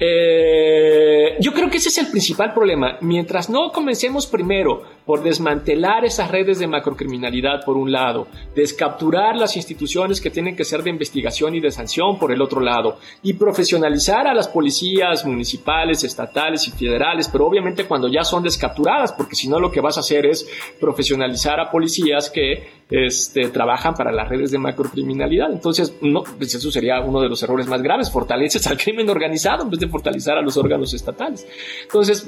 [0.00, 2.98] Eh, yo creo que ese es el principal problema.
[3.00, 9.56] Mientras no comencemos primero por desmantelar esas redes de macrocriminalidad por un lado, descapturar las
[9.56, 13.32] instituciones que tienen que ser de investigación y de sanción por el otro lado, y
[13.32, 19.34] profesionalizar a las policías municipales, estatales y federales, pero obviamente cuando ya son descapturadas, porque
[19.34, 20.46] si no lo que vas a hacer es
[20.78, 25.52] profesionalizar a policías que este, trabajan para las redes de macrocriminalidad.
[25.52, 28.10] Entonces, no, pues eso sería uno de los errores más graves.
[28.10, 31.46] Fortaleces al crimen organizado en vez de fortalecer a los órganos estatales.
[31.82, 32.26] Entonces,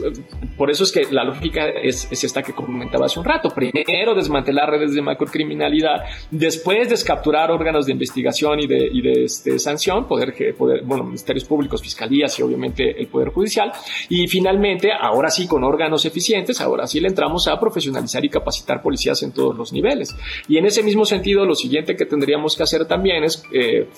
[0.56, 3.50] por eso es que la lógica es, esta que comentaba hace un rato.
[3.50, 10.35] Primero desmantelar redes de macrocriminalidad, después descapturar órganos de investigación y de, este, sanción, poder,
[10.56, 13.72] poder, bueno, ministerios públicos, fiscalías y obviamente el Poder Judicial.
[14.09, 18.83] Y finalmente, ahora sí, con órganos eficientes, ahora sí le entramos a profesionalizar y capacitar
[18.83, 20.14] policías en todos los niveles.
[20.48, 23.88] Y en ese mismo sentido, lo siguiente que tendríamos que hacer también es eh,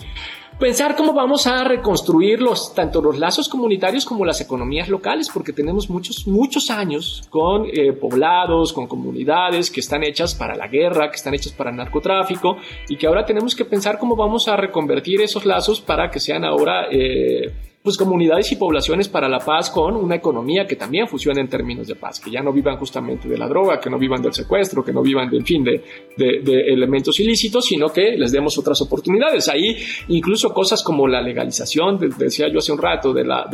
[0.59, 5.53] pensar cómo vamos a reconstruir los, tanto los lazos comunitarios como las economías locales, porque
[5.53, 11.11] tenemos muchos, muchos años con eh, poblados, con comunidades que están hechas para la guerra,
[11.11, 12.57] que están hechas para el narcotráfico,
[12.89, 16.45] y que ahora tenemos que pensar cómo vamos a reconvertir esos lazos para que sean
[16.45, 16.87] ahora...
[16.91, 21.49] Eh, pues comunidades y poblaciones para la paz con una economía que también funcione en
[21.49, 24.33] términos de paz, que ya no vivan justamente de la droga, que no vivan del
[24.33, 25.83] secuestro, que no vivan, de, en fin, de,
[26.73, 29.49] elementos ilícitos, sino que les demos otras oportunidades.
[29.49, 29.77] Ahí
[30.09, 33.51] incluso cosas como la legalización, decía yo hace un rato, de, la,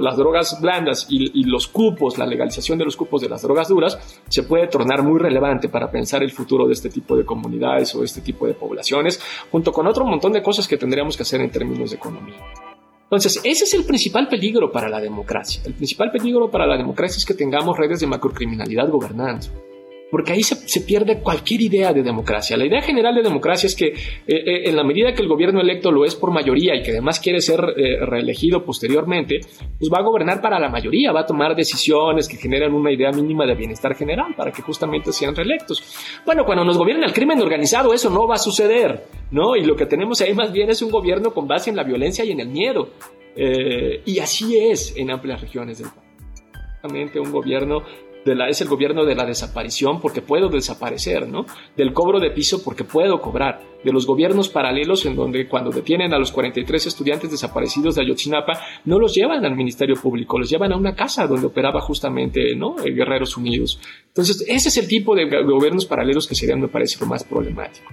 [0.00, 3.68] las drogas blandas y, y los cupos, la legalización de los cupos de las drogas
[3.68, 7.94] duras, se puede tornar muy relevante para pensar el futuro de este tipo de comunidades
[7.94, 9.20] o este tipo de poblaciones,
[9.52, 12.71] junto con otro montón de cosas que tendríamos que hacer en términos de economía.
[13.12, 15.60] Entonces, ese es el principal peligro para la democracia.
[15.66, 19.48] El principal peligro para la democracia es que tengamos redes de macrocriminalidad gobernando
[20.12, 22.54] porque ahí se, pierde cualquier idea de democracia.
[22.58, 23.94] La idea general de democracia es que eh,
[24.26, 27.18] eh, en la medida que el gobierno electo lo es por mayoría y que además
[27.18, 29.40] quiere ser eh, reelegido posteriormente,
[29.78, 33.10] pues va a gobernar para la mayoría, va a tomar decisiones que generan una idea
[33.10, 35.82] mínima de bienestar general para que justamente sean reelectos.
[36.26, 39.56] Bueno, cuando nos gobierna el crimen organizado eso no va a suceder, ¿no?
[39.56, 42.22] Y lo que tenemos ahí más bien es un gobierno con base en la violencia
[42.22, 42.90] y en el miedo.
[43.34, 47.16] y así es en amplias regiones del país.
[47.16, 47.82] Un gobierno
[48.24, 51.46] es el gobierno de la desaparición porque puedo desaparecer, ¿no?
[51.76, 56.14] Del cobro de piso porque puedo cobrar, de los gobiernos paralelos en donde cuando detienen
[56.14, 60.72] a los 43 estudiantes desaparecidos de Ayotzinapa no los llevan al Ministerio Público, los llevan
[60.72, 62.76] a una casa donde operaba justamente, ¿no?
[62.76, 63.80] Guerreros Unidos.
[64.08, 67.90] Entonces, ese es el tipo de gobiernos paralelos que serían, me parece, lo más problemático.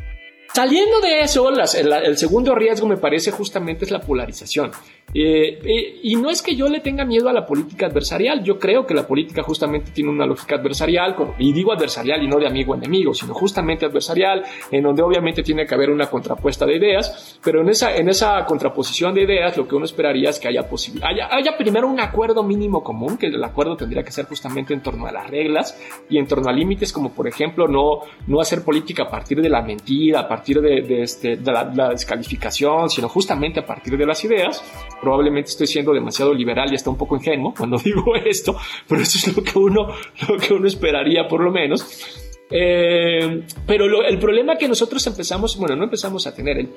[0.53, 4.71] Saliendo de eso, el, segundo riesgo me parece justamente es la polarización.
[5.13, 8.59] Eh, eh, y no es que yo le tenga miedo a la política adversarial, yo
[8.59, 12.47] creo que la política justamente tiene una lógica adversarial, y digo adversarial y no de
[12.47, 17.39] amigo enemigo, sino justamente adversarial, en donde obviamente tiene que haber una contrapuesta de ideas,
[17.43, 20.67] pero en esa, en esa contraposición de ideas lo que uno esperaría es que haya,
[21.03, 24.81] haya, haya primero un acuerdo mínimo común, que el acuerdo tendría que ser justamente en
[24.81, 25.77] torno a las reglas
[26.09, 29.49] y en torno a límites como por ejemplo no, no hacer política a partir de
[29.49, 34.63] la mentira, a partir de, este, la, descalificación, sino justamente a partir de las ideas.
[35.01, 38.55] Probablemente estoy siendo demasiado liberal y hasta un poco ingenuo cuando digo esto,
[38.87, 39.87] pero eso es lo que uno,
[40.27, 42.27] lo que uno esperaría por lo menos.
[42.51, 46.69] Eh, pero el problema que nosotros empezamos, bueno, no empezamos a tener, el,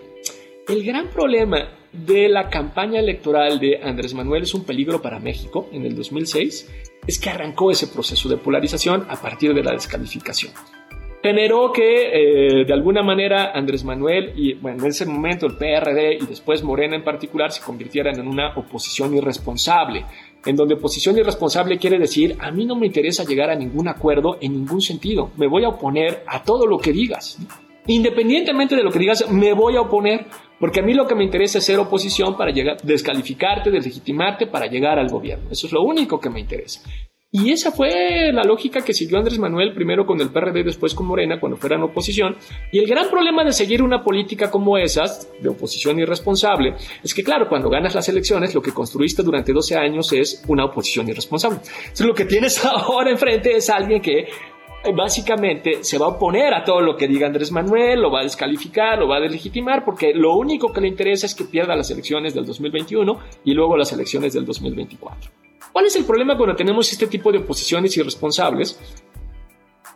[0.68, 5.68] el gran problema de la campaña electoral de Andrés Manuel es un peligro para México
[5.72, 6.70] en el 2006,
[7.06, 10.52] es que arrancó ese proceso de polarización a partir de la descalificación.
[11.22, 16.14] Generó que eh, de alguna manera Andrés Manuel y bueno, en ese momento el PRD
[16.20, 20.04] y después Morena en particular se convirtieran en una oposición irresponsable,
[20.44, 24.38] en donde oposición irresponsable quiere decir a mí no me interesa llegar a ningún acuerdo
[24.40, 27.38] en ningún sentido, me voy a oponer a todo lo que digas.
[27.86, 30.26] Independientemente de lo que digas, me voy a oponer,
[30.60, 34.66] porque a mí lo que me interesa es ser oposición para llegar, descalificarte, deslegitimarte para
[34.66, 35.50] llegar al gobierno.
[35.50, 36.80] Eso es lo único que me interesa.
[37.34, 41.06] Y esa fue la lógica que siguió Andrés Manuel, primero con el PRD, después con
[41.06, 42.36] Morena, cuando fueran oposición.
[42.70, 45.04] Y el gran problema de seguir una política como esa,
[45.40, 49.76] de oposición irresponsable, es que, claro, cuando ganas las elecciones, lo que construiste durante 12
[49.76, 51.60] años es una oposición irresponsable.
[51.62, 54.28] Entonces, lo que tienes ahora enfrente es alguien que
[54.90, 58.24] básicamente se va a oponer a todo lo que diga Andrés Manuel, lo va a
[58.24, 61.90] descalificar, lo va a deslegitimar, porque lo único que le interesa es que pierda las
[61.90, 65.30] elecciones del 2021 y luego las elecciones del 2024.
[65.72, 68.78] ¿Cuál es el problema cuando tenemos este tipo de oposiciones irresponsables?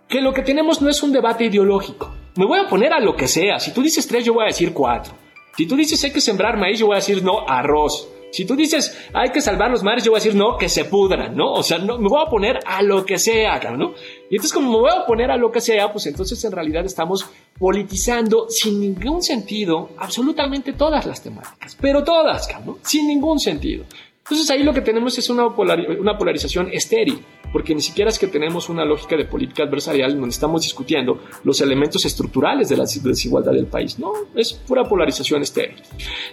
[0.08, 2.14] Que lo que tenemos no es un debate ideológico.
[2.36, 3.58] Me voy a poner a lo que sea.
[3.58, 5.14] Si tú dices tres, yo voy a decir cuatro.
[5.56, 8.08] Si tú dices hay que sembrar maíz, yo voy a decir no, arroz.
[8.30, 10.84] Si tú dices hay que salvar los mares, yo voy a decir no, que se
[10.84, 11.52] pudran, ¿no?
[11.52, 13.94] O sea, no, me voy a poner a lo que sea, ¿no?
[14.30, 16.84] Y entonces como me voy a poner a lo que sea, pues entonces en realidad
[16.84, 17.26] estamos
[17.58, 22.78] politizando sin ningún sentido absolutamente todas las temáticas, pero todas, ¿no?
[22.82, 23.84] Sin ningún sentido.
[24.28, 28.68] Entonces ahí lo que tenemos es una, polarización estéril, porque ni siquiera es que tenemos
[28.68, 33.66] una lógica de política adversarial donde estamos discutiendo los elementos estructurales de la desigualdad del
[33.66, 33.98] país.
[33.98, 35.82] No, es pura polarización estéril.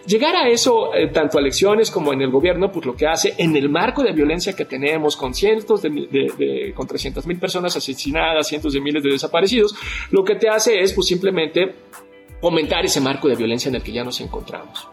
[0.05, 3.33] Llegar a eso, eh, tanto a elecciones como en el gobierno, pues lo que hace
[3.37, 7.75] en el marco de violencia que tenemos, con cientos de, de, con 300 mil personas
[7.75, 9.75] asesinadas, cientos de miles de desaparecidos,
[10.11, 11.75] lo que te hace es pues simplemente
[12.41, 14.87] aumentar ese marco de violencia en el que ya nos encontramos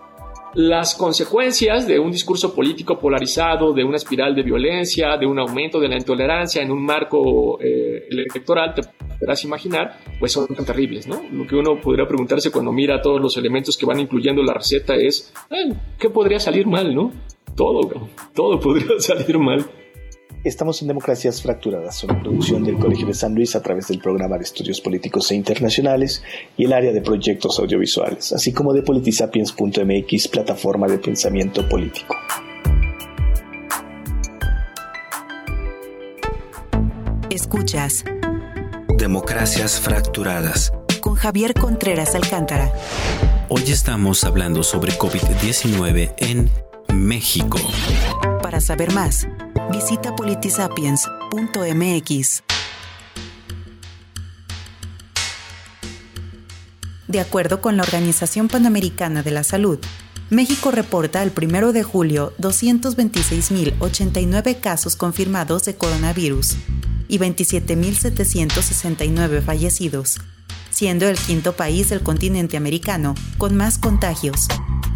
[0.55, 5.79] las consecuencias de un discurso político polarizado, de una espiral de violencia, de un aumento
[5.79, 8.83] de la intolerancia en un marco eh, electoral, te
[9.19, 11.23] podrás imaginar, pues son tan terribles, ¿no?
[11.31, 14.97] Lo que uno podría preguntarse cuando mira todos los elementos que van incluyendo la receta
[14.97, 15.33] es,
[15.99, 17.13] ¿qué podría salir mal, no?
[17.55, 19.65] Todo, todo podría salir mal.
[20.43, 24.39] Estamos en Democracias Fracturadas, una producción del Colegio de San Luis a través del programa
[24.39, 26.23] de estudios políticos e internacionales
[26.57, 32.17] y el área de proyectos audiovisuales, así como de politisapiens.mx, plataforma de pensamiento político.
[37.29, 38.05] Escuchas
[38.97, 40.73] Democracias Fracturadas
[41.03, 42.73] con Javier Contreras Alcántara.
[43.51, 46.49] Hoy estamos hablando sobre COVID-19 en
[46.95, 47.59] México.
[48.43, 49.29] Para saber más,
[49.71, 52.43] visita politisapiens.mx.
[57.09, 59.79] De acuerdo con la Organización Panamericana de la Salud,
[60.29, 66.57] México reporta el 1 de julio 226.089 casos confirmados de coronavirus
[67.09, 70.19] y 27.769 fallecidos,
[70.71, 74.47] siendo el quinto país del continente americano con más contagios,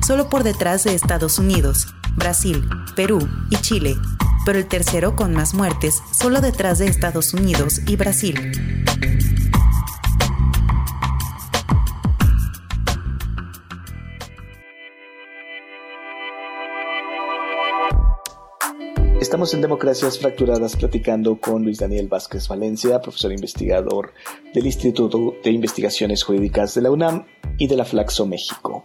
[0.07, 3.97] solo por detrás de Estados Unidos, Brasil, Perú y Chile,
[4.45, 8.37] pero el tercero con más muertes, solo detrás de Estados Unidos y Brasil.
[19.21, 24.13] Estamos en Democracias Fracturadas platicando con Luis Daniel Vázquez Valencia, profesor investigador
[24.53, 27.27] del Instituto de Investigaciones Jurídicas de la UNAM
[27.59, 28.85] y de la Flaxo México.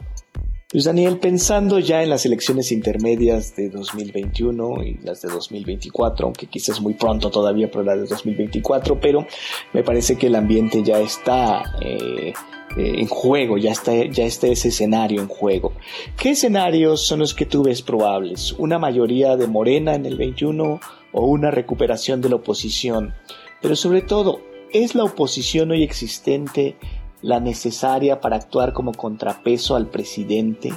[0.71, 6.45] Luis Daniel, pensando ya en las elecciones intermedias de 2021 y las de 2024, aunque
[6.45, 9.25] quizás muy pronto todavía para las de 2024, pero
[9.73, 12.33] me parece que el ambiente ya está eh,
[12.77, 15.73] eh, en juego, ya está, ya está ese escenario en juego.
[16.15, 18.53] ¿Qué escenarios son los que tú ves probables?
[18.53, 20.79] ¿Una mayoría de Morena en el 21
[21.13, 23.15] o una recuperación de la oposición?
[23.59, 26.75] Pero sobre todo, ¿es la oposición hoy existente
[27.21, 30.73] la necesaria para actuar como contrapeso al presidente?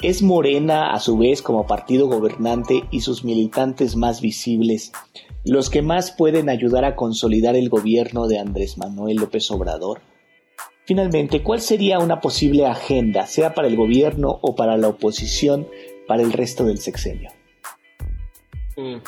[0.00, 4.92] ¿Es Morena, a su vez, como partido gobernante y sus militantes más visibles,
[5.44, 10.00] los que más pueden ayudar a consolidar el gobierno de Andrés Manuel López Obrador?
[10.84, 15.66] Finalmente, ¿cuál sería una posible agenda, sea para el gobierno o para la oposición,
[16.06, 17.30] para el resto del sexenio?
[18.76, 18.98] Mm.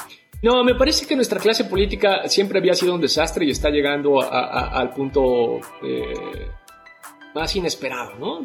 [0.43, 4.21] No, me parece que nuestra clase política siempre había sido un desastre y está llegando
[4.23, 6.15] al punto eh,
[7.35, 8.43] más inesperado, ¿no?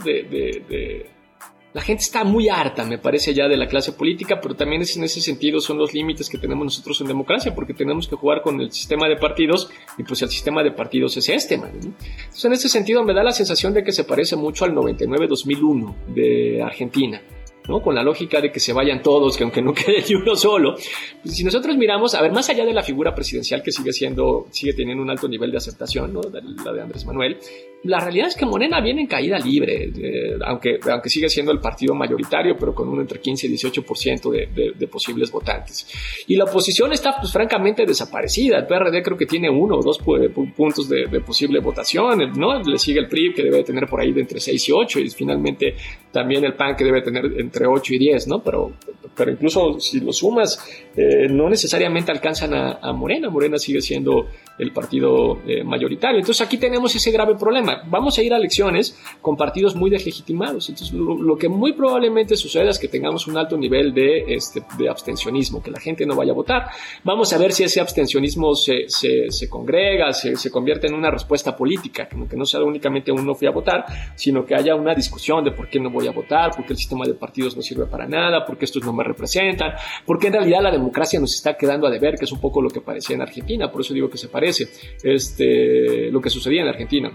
[1.74, 4.96] La gente está muy harta, me parece, ya de la clase política, pero también es
[4.96, 8.42] en ese sentido son los límites que tenemos nosotros en democracia, porque tenemos que jugar
[8.42, 11.66] con el sistema de partidos y pues el sistema de partidos es este, ¿no?
[11.66, 15.96] Entonces, en ese sentido me da la sensación de que se parece mucho al 99-2001
[16.14, 17.22] de Argentina
[17.68, 17.82] ¿no?
[17.82, 20.76] Con la lógica de que se vayan todos, que aunque no quede uno solo.
[21.22, 24.48] Pues si nosotros miramos, a ver, más allá de la figura presidencial que sigue siendo,
[24.52, 26.22] sigue teniendo un alto nivel de aceptación, ¿no?
[26.64, 27.38] La de Andrés Manuel,
[27.86, 31.60] la realidad es que Morena viene en caída libre, eh, aunque, aunque sigue siendo el
[31.60, 35.88] partido mayoritario, pero con un entre 15 y 18% de, de, posibles votantes.
[36.28, 38.58] Y la oposición está, pues, francamente desaparecida.
[38.58, 42.60] El PRD creo que tiene uno o dos puntos de, posible votación, ¿no?
[42.60, 45.10] Le sigue el PRI, que debe tener por ahí de entre 6 y 8, y
[45.10, 45.76] finalmente
[46.12, 48.40] también el PAN, que debe tener entre 8 y 10, ¿no?
[48.44, 48.74] Pero,
[49.16, 50.60] pero incluso si lo sumas,
[50.96, 53.30] eh, no necesariamente alcanzan a, Morena.
[53.30, 54.28] Morena sigue siendo
[54.58, 56.20] el partido eh, mayoritario.
[56.20, 57.75] Entonces aquí tenemos ese grave problema.
[57.86, 60.70] Vamos a ir a elecciones con partidos muy deslegitimados.
[60.70, 64.90] Entonces lo, que muy probablemente suceda es que tengamos un alto nivel de, este, de
[64.90, 66.68] abstencionismo, que la gente no vaya a votar.
[67.04, 71.12] Vamos a ver si ese abstencionismo se, se, se congrega, se, se, convierte en una
[71.12, 74.76] respuesta política, como que no sea únicamente un no fui a votar, sino que haya
[74.76, 77.56] una discusión de por qué no voy a votar, por qué el sistema de partidos
[77.56, 79.74] no sirve para nada, por qué estos no me representan,
[80.06, 82.70] porque en realidad la democracia nos está quedando a deber, que es un poco lo
[82.70, 84.68] que parecía en Argentina, por eso digo que se parece,
[85.04, 87.12] este, lo que sucedía en Argentina.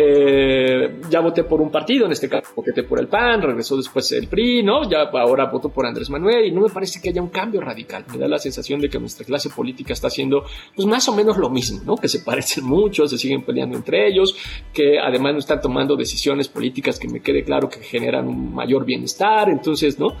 [0.00, 4.12] Eh, ya voté por un partido, en este caso voté por el PAN, regresó después
[4.12, 4.88] el PRI, ¿no?
[4.88, 8.04] Ya ahora voto por Andrés Manuel y no me parece que haya un cambio radical.
[8.12, 10.44] Me da la sensación de que nuestra clase política está haciendo
[10.76, 11.96] pues más o menos lo mismo, ¿no?
[11.96, 14.36] Que se parecen mucho, se siguen peleando entre ellos,
[14.72, 18.84] que además no están tomando decisiones políticas que me quede claro que generan un mayor
[18.84, 20.14] bienestar, entonces, ¿no?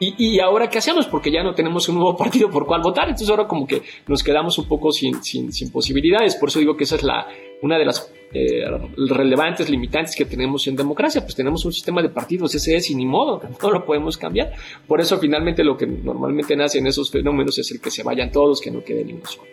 [0.00, 1.06] y, ahora qué hacemos?
[1.06, 4.24] Porque ya no tenemos un nuevo partido por cual votar, entonces ahora como que nos
[4.24, 6.34] quedamos un poco sin, sin, sin posibilidades.
[6.34, 7.28] Por eso digo que esa es la,
[7.62, 8.64] una de las eh,
[9.08, 11.20] relevantes, limitantes que tenemos en democracia.
[11.22, 14.52] Pues tenemos un sistema de partidos, ese es y ni modo, no lo podemos cambiar.
[14.86, 18.30] Por eso finalmente lo que normalmente nace en esos fenómenos es el que se vayan
[18.30, 19.48] todos, que no quede ninguno solo.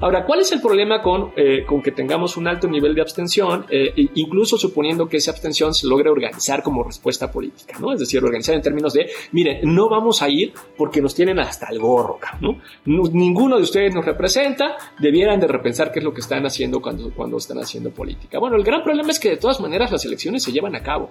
[0.00, 3.66] Ahora, ¿cuál es el problema con, eh, con que tengamos un alto nivel de abstención,
[3.70, 7.92] eh, incluso suponiendo que esa abstención se logre organizar como respuesta política, ¿no?
[7.92, 11.68] Es decir, organizar en términos de, miren, no vamos a ir porque nos tienen hasta
[11.70, 12.58] el gorro, ¿no?
[12.84, 17.12] ninguno de ustedes nos representa, debieran de repensar qué es lo que están haciendo cuando,
[17.14, 18.21] cuando están haciendo política.
[18.30, 21.10] Bueno, el gran problema es que de todas maneras las elecciones se llevan a cabo.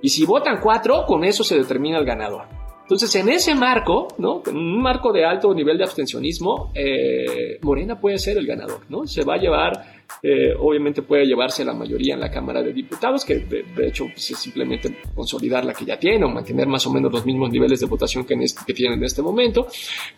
[0.00, 2.46] Y si votan cuatro, con eso se determina el ganador.
[2.88, 4.42] Entonces, en ese marco, ¿no?
[4.46, 9.06] En un marco de alto nivel de abstencionismo, eh, Morena puede ser el ganador, ¿no?
[9.06, 13.24] Se va a llevar eh, obviamente puede llevarse la mayoría en la Cámara de Diputados,
[13.24, 16.92] que de, hecho pues, es simplemente consolidar la que ya tiene o mantener más o
[16.92, 19.68] menos los mismos niveles de votación que, en que tiene en este momento.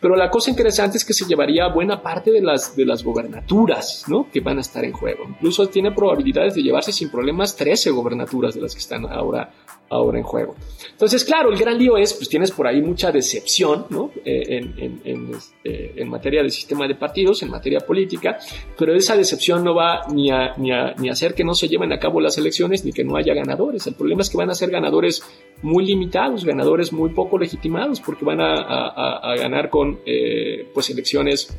[0.01, 4.05] Pero la cosa interesante es que se llevaría buena parte de las, de las gobernaturas
[4.09, 4.29] ¿no?
[4.33, 5.25] que van a estar en juego.
[5.29, 9.51] Incluso tiene probabilidades de llevarse sin problemas 13 gobernaturas de las que están ahora
[9.91, 10.55] ahora en juego.
[10.93, 14.13] Entonces, claro, el gran lío es, pues tienes por ahí mucha decepción, ¿no?
[14.25, 14.61] Eh,
[15.05, 18.39] en, este, en, materia de sistema de partidos, en materia política,
[18.79, 21.69] pero esa decepción no va ni a, ni, a, ni a hacer que no se
[21.69, 23.87] lleven a cabo las elecciones ni que no haya ganadores.
[23.87, 25.23] El problema es que van a ser ganadores
[25.63, 31.57] muy limitados, ganadores muy poco legitimados, porque van a, a, ganar con eh, pues elecciones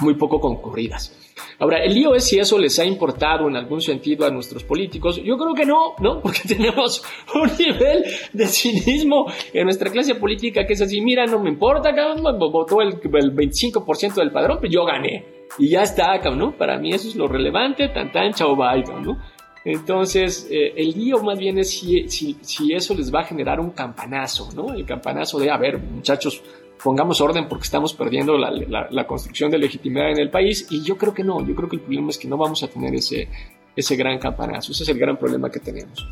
[0.00, 1.14] muy poco concurridas.
[1.60, 5.20] Ahora, el lío es si eso les ha importado en algún sentido a nuestros políticos.
[5.22, 6.20] Yo creo que no, ¿no?
[6.22, 7.02] Porque tenemos
[7.34, 11.94] un nivel de cinismo en nuestra clase política que es así, mira, no me importa,
[11.94, 15.24] cabrón, votó el, 25% del padrón, pues yo gané.
[15.58, 16.56] Y ya está, cabrón, ¿no?
[16.56, 19.18] Para mí eso es lo relevante, tan tan, chao, bye, ¿no?
[19.64, 23.60] Entonces, eh, el lío más bien es si, si, si, eso les va a generar
[23.60, 24.72] un campanazo, ¿no?
[24.72, 26.42] El campanazo de, a ver, muchachos,
[26.82, 31.14] pongamos orden porque estamos perdiendo la, construcción de legitimidad en el país y yo creo
[31.14, 33.28] que no, yo creo que el problema es que no vamos a tener ese,
[33.74, 36.06] ese gran campanazo, ese es el gran problema que tenemos.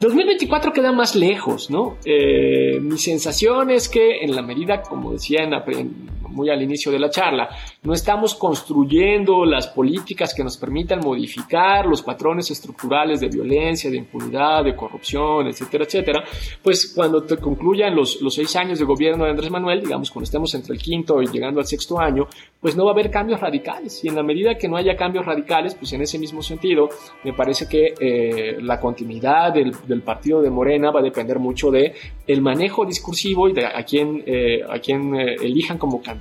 [0.00, 1.96] 2024 queda más lejos, ¿no?
[2.04, 5.50] Eh, mi sensación es que en la medida, como decía en,
[6.30, 7.48] muy al inicio de la charla,
[7.82, 13.96] no estamos construyendo las políticas que nos permitan modificar los patrones estructurales de violencia, de
[13.96, 16.24] impunidad, de corrupción, etcétera, etcétera,
[16.62, 20.24] pues cuando te concluyan los, los seis años de gobierno de Andrés Manuel, digamos, cuando
[20.24, 22.26] estemos entre el quinto y llegando al sexto año,
[22.60, 24.04] pues no va a haber cambios radicales.
[24.04, 26.88] Y en la medida que no haya cambios radicales, pues en ese mismo sentido,
[27.24, 31.70] me parece que eh, la continuidad del, del, partido de Morena va a depender mucho
[31.70, 31.94] de
[32.26, 36.17] el manejo discursivo y de a quién, eh, a quién eh, elijan como candidato.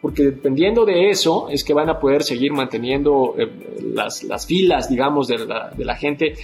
[0.00, 3.36] Porque dependiendo de eso es que van a poder seguir manteniendo
[3.80, 6.34] las, las, filas, digamos, de la, de la, gente.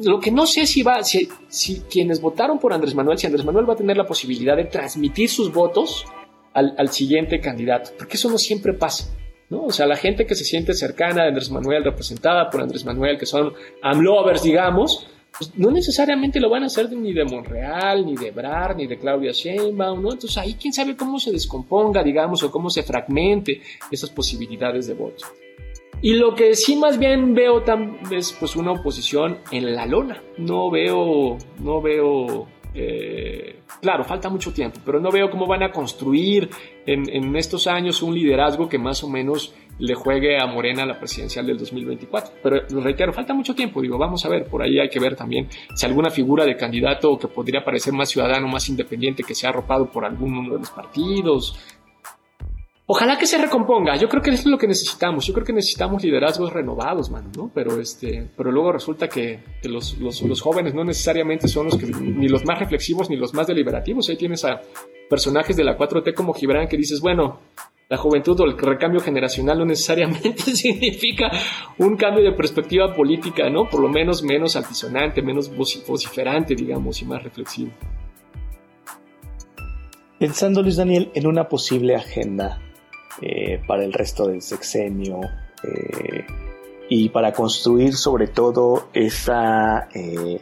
[0.00, 3.44] Lo que no sé si va, si, si quienes votaron por Andrés Manuel, si Andrés
[3.44, 6.06] Manuel va a tener la posibilidad de transmitir sus votos
[6.54, 9.14] al, siguiente candidato, porque eso no siempre pasa.
[9.50, 9.64] ¿no?
[9.64, 13.18] O sea, la gente que se siente cercana a Andrés Manuel, representada por Andrés Manuel,
[13.18, 13.52] que son
[13.82, 15.06] AMLovers, digamos,
[15.36, 18.98] pues no necesariamente lo van a hacer ni de Monreal, ni de Brar, ni de
[18.98, 20.12] Claudia Sheinbaum, ¿no?
[20.12, 23.60] Entonces ahí quién sabe cómo se descomponga, digamos, o cómo se fragmente
[23.90, 25.26] esas posibilidades de voto.
[26.02, 27.64] Y lo que sí más bien veo
[28.10, 30.20] es pues una oposición en la lona.
[30.36, 35.70] No veo, no veo Eh, claro, falta mucho tiempo, pero no veo cómo van a
[35.70, 36.48] construir
[36.86, 40.96] en, en, estos años un liderazgo que más o menos le juegue a Morena la
[40.96, 42.34] presidencial del 2024.
[42.40, 45.16] Pero lo reitero, falta mucho tiempo, digo, vamos a ver, por ahí hay que ver
[45.16, 49.50] también si alguna figura de candidato que podría parecer más ciudadano, más independiente, que sea
[49.50, 51.58] arropado por alguno de los partidos,
[52.84, 53.96] Ojalá que se recomponga.
[53.96, 55.24] Yo creo que eso es lo que necesitamos.
[55.24, 57.50] Yo creo que necesitamos liderazgos renovados, mano, ¿no?
[57.54, 62.28] Pero, este, pero luego resulta que, los, los, jóvenes no necesariamente son los que, ni
[62.28, 64.10] los más reflexivos ni los más deliberativos.
[64.10, 64.60] Ahí tienes a
[65.08, 67.38] personajes de la 4T como Gibran que dices, bueno,
[67.92, 71.30] la juventud o el recambio generacional no necesariamente significa
[71.76, 73.68] un cambio de perspectiva política, ¿no?
[73.68, 77.70] Por lo menos menos altisonante, menos vociferante, digamos, y más reflexivo.
[80.18, 82.62] Pensando, Luis Daniel, en una posible agenda
[83.20, 85.20] eh, para el resto del sexenio
[85.62, 86.24] eh,
[86.88, 90.40] y para construir sobre todo esa, eh,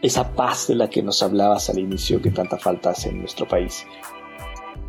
[0.00, 3.48] esa paz de la que nos hablabas al inicio que tanta falta hace en nuestro
[3.48, 3.84] país.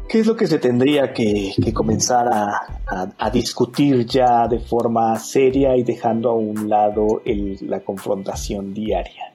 [0.08, 5.84] ¿Qué es lo que se tendría que, comenzar a, discutir ya de forma seria y
[5.84, 9.34] dejando a un lado la confrontación diaria?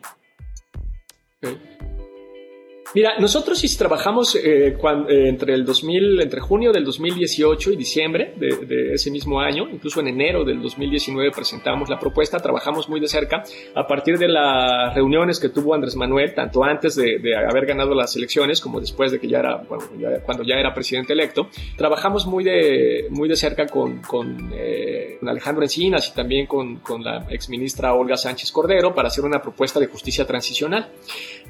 [2.92, 8.34] Mira, nosotros sí trabajamos eh, eh, entre el 2000, entre junio del 2018 y diciembre
[8.36, 13.06] de, ese mismo año, incluso en enero del 2019 presentamos la propuesta, trabajamos muy de
[13.06, 13.44] cerca
[13.76, 18.16] a partir de las reuniones que tuvo Andrés Manuel, tanto antes de, haber ganado las
[18.16, 19.84] elecciones como después de que ya era, bueno,
[20.26, 25.62] cuando ya era presidente electo, trabajamos muy de, muy de cerca con, con, eh, Alejandro
[25.62, 29.86] Encinas y también con, con la exministra Olga Sánchez Cordero para hacer una propuesta de
[29.86, 30.90] justicia transicional.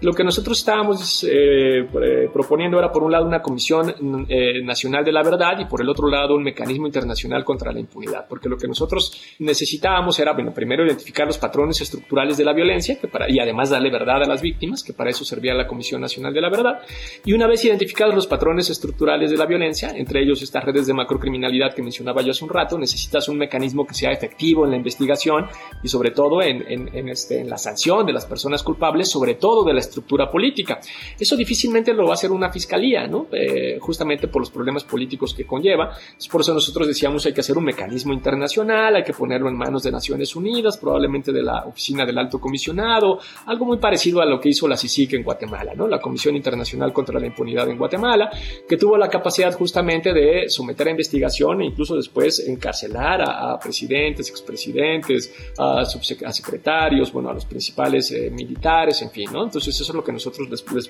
[0.03, 5.05] Lo que nosotros estábamos eh, eh, proponiendo era por un lado una comisión eh, nacional
[5.05, 8.49] de la verdad y por el otro lado un mecanismo internacional contra la impunidad, porque
[8.49, 13.07] lo que nosotros necesitábamos era, bueno, primero identificar los patrones estructurales de la violencia que
[13.07, 16.35] para, y además darle verdad a las víctimas, que para eso servía la Comisión Nacional
[16.35, 16.81] de la Verdad,
[17.25, 20.95] y una vez identificados los patrones estructurales de la violencia, entre ellos estas redes de
[20.95, 24.77] macrocriminalidad que mencionaba yo hace un rato, necesitas un mecanismo que sea efectivo en la
[24.77, 25.47] investigación
[25.83, 29.75] y sobre todo en, este, en la sanción de las personas culpables, sobre todo de
[29.75, 30.81] la estructura política.
[31.21, 33.27] Eso difícilmente lo va a hacer una fiscalía, ¿no?
[33.33, 35.91] Eh, justamente por los problemas políticos que conlleva.
[36.31, 39.83] por eso nosotros decíamos hay que hacer un mecanismo internacional, hay que ponerlo en manos
[39.83, 44.41] de Naciones Unidas, probablemente de la Oficina del Alto Comisionado, algo muy parecido a lo
[44.41, 45.87] que hizo la CICIC en Guatemala, ¿no?
[45.87, 48.31] La Comisión Internacional contra la Impunidad en Guatemala,
[48.67, 54.31] que tuvo la capacidad justamente de someter a investigación e incluso después encarcelar a, presidentes,
[54.31, 55.85] expresidentes, a,
[56.33, 59.45] secretarios, bueno, a los principales eh, militares, en fin, ¿no?
[59.45, 60.89] Entonces eso es lo que nosotros les,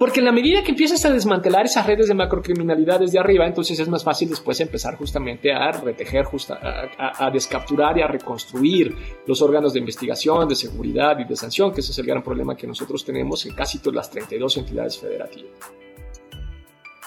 [0.00, 3.78] Porque en la medida que empiezas a desmantelar esas redes de macrocriminalidad desde arriba, entonces
[3.78, 6.24] es más fácil después empezar justamente a retejer,
[6.58, 8.96] a, descapturar y a reconstruir
[9.26, 12.56] los órganos de investigación, de seguridad y de sanción, que ese es el gran problema
[12.56, 15.52] que nosotros tenemos en casi todas las 32 entidades federativas.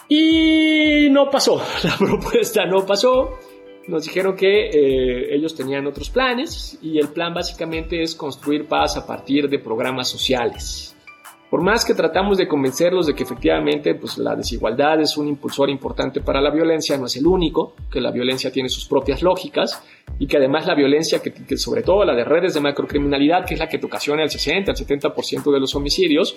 [0.07, 3.39] Y no pasó, la propuesta no pasó.
[3.87, 8.97] Nos dijeron que eh, ellos tenían otros planes y el plan básicamente es construir paz
[8.97, 10.95] a partir de programas sociales.
[11.53, 15.69] Por más que tratamos de convencerlos de que efectivamente pues, la desigualdad es un impulsor
[15.69, 19.83] importante para la violencia, no es el único, que la violencia tiene sus propias lógicas
[20.17, 23.59] y que además la violencia, que, sobre todo la de redes de macrocriminalidad, que es
[23.59, 26.35] la que ocasiona el 60, el 70% de los homicidios,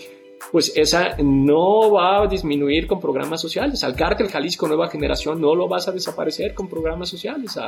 [0.52, 3.82] pues esa no va a disminuir con programas sociales.
[3.84, 7.58] Al cártel Jalisco Nueva Generación no lo vas a desaparecer con programas sociales.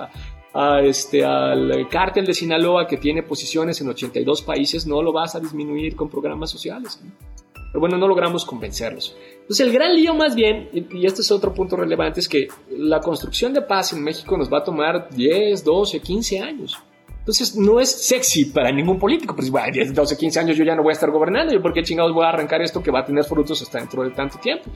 [0.54, 5.34] A, este, al cártel de Sinaloa que tiene posiciones en 82 países no lo vas
[5.34, 7.00] a disminuir con programas sociales.
[7.54, 9.14] Pero bueno, no logramos convencerlos.
[9.40, 13.00] Entonces el gran lío más bien, y este es otro punto relevante, es que la
[13.00, 16.78] construcción de paz en México nos va a tomar 10, 12, 15 años.
[17.28, 20.74] Entonces no es sexy para ningún político, pues bueno, 10, 12, 15 años yo ya
[20.74, 23.00] no voy a estar gobernando, yo por qué chingados voy a arrancar esto que va
[23.00, 24.70] a tener frutos hasta dentro de tanto tiempo.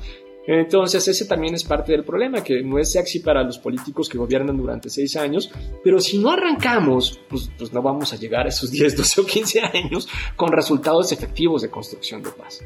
[0.47, 4.19] Entonces ese también es parte del problema, que no es sexy para los políticos que
[4.19, 5.51] gobiernan durante seis años,
[5.83, 9.25] pero si no arrancamos, pues, pues no vamos a llegar a esos 10, 12 o
[9.25, 12.63] 15 años con resultados efectivos de construcción de paz.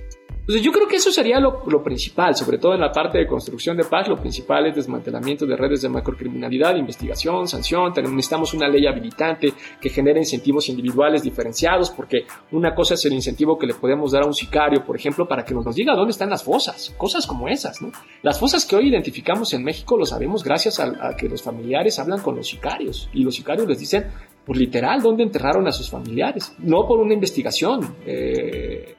[0.47, 3.77] Entonces yo creo que eso sería lo, principal, sobre todo en la parte de construcción
[3.77, 8.87] de paz, lo principal es desmantelamiento de redes de macrocriminalidad, investigación, sanción, necesitamos una ley
[8.87, 14.13] habilitante que genere incentivos individuales diferenciados, porque una cosa es el incentivo que le podemos
[14.13, 17.27] dar a un sicario, por ejemplo, para que nos diga dónde están las fosas, cosas
[17.27, 17.91] como esas, ¿no?
[18.23, 22.21] Las fosas que hoy identificamos en México lo sabemos gracias a, que los familiares hablan
[22.21, 24.07] con los sicarios y los sicarios les dicen,
[24.45, 27.97] pues literal, dónde enterraron a sus familiares, no por una investigación.
[28.07, 28.95] Eh,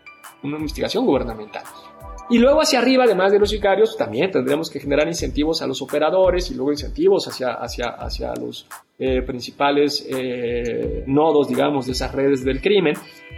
[0.47, 1.63] una investigación gubernamental.
[2.29, 5.81] Y luego hacia arriba, además de los sicarios, también tendremos que generar incentivos a los
[5.81, 8.67] operadores y luego incentivos hacia, hacia, hacia los
[8.99, 12.95] eh, principales eh, nodos, digamos, de esas redes del crimen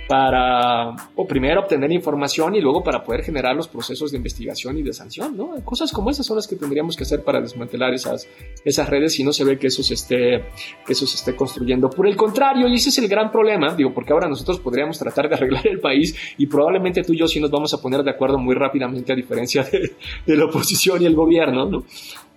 [0.10, 4.82] para, o primero obtener información y luego para poder generar los procesos de investigación y
[4.82, 5.52] de sanción, ¿no?
[5.64, 8.28] Cosas como esas son las que tendríamos que hacer para desmantelar esas,
[8.66, 10.46] esas redes si no se ve que eso se esté,
[10.88, 11.92] eso se esté construyendo.
[11.92, 15.30] Por el contrario, y ese es el gran problema, digo, porque ahora nosotros podríamos tratar
[15.30, 18.10] de arreglar el país y probablemente tú y yo sí nos vamos a poner de
[18.10, 21.84] acuerdo muy rápidamente a diferencia de, la oposición y el gobierno, ¿no?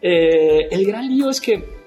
[0.02, 1.81] Eh, el gran lío es que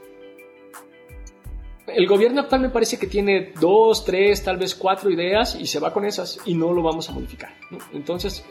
[1.95, 5.79] el gobierno actual me parece que tiene dos, tres, tal vez cuatro ideas y se
[5.79, 7.53] va con esas y no lo vamos a modificar.
[7.93, 8.45] Entonces,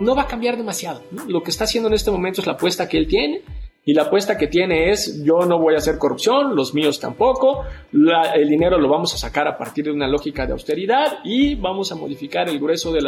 [0.00, 1.02] no va a cambiar demasiado.
[1.28, 3.42] Lo que está haciendo en este momento es la apuesta que él tiene.
[3.86, 7.64] Y la apuesta que tiene es, yo no voy a hacer corrupción, los míos tampoco,
[7.92, 11.92] el dinero lo vamos a sacar a partir de una lógica de austeridad y vamos
[11.92, 13.02] a modificar el grueso de,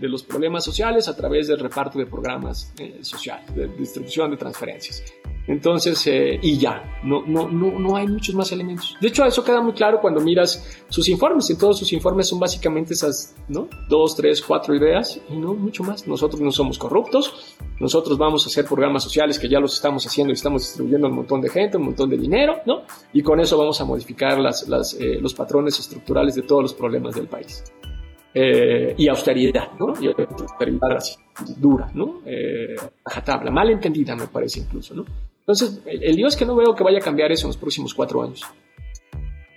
[0.00, 5.04] los problemas sociales a través del reparto de programas eh, sociales, de distribución de transferencias.
[5.46, 8.96] Entonces, eh, y ya, no, no, no, no hay muchos más elementos.
[9.00, 11.48] De hecho, eso queda muy claro cuando miras sus informes.
[11.50, 13.68] Y todos sus informes son básicamente esas, ¿no?
[13.88, 16.06] Dos, tres, cuatro ideas y no mucho más.
[16.08, 17.56] Nosotros no somos corruptos.
[17.78, 21.10] Nosotros vamos a hacer programas sociales que ya los estamos haciendo y estamos distribuyendo a
[21.10, 22.82] un montón de gente, un montón de dinero, ¿no?
[23.12, 26.74] Y con eso vamos a modificar las, las, eh, los patrones estructurales de todos los
[26.74, 27.62] problemas del país.
[28.38, 29.94] Eh, y austeridad, ¿no?
[29.98, 30.98] Y austeridad
[31.56, 32.20] dura, ¿no?
[32.26, 32.76] Eh,
[33.24, 35.06] tabla, mal entendida me parece incluso, ¿no?
[35.46, 37.94] Entonces, el, lío es que no veo que vaya a cambiar eso en los próximos
[37.94, 38.42] cuatro años.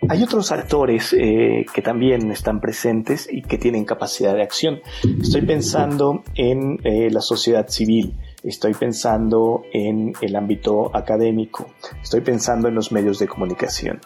[0.08, 4.82] Hay otros actores eh, que también están presentes y que tienen capacidad de acción.
[5.20, 8.14] Estoy pensando en eh, la sociedad civil,
[8.44, 11.68] estoy pensando en el ámbito académico,
[12.02, 14.00] estoy pensando en los medios de comunicación.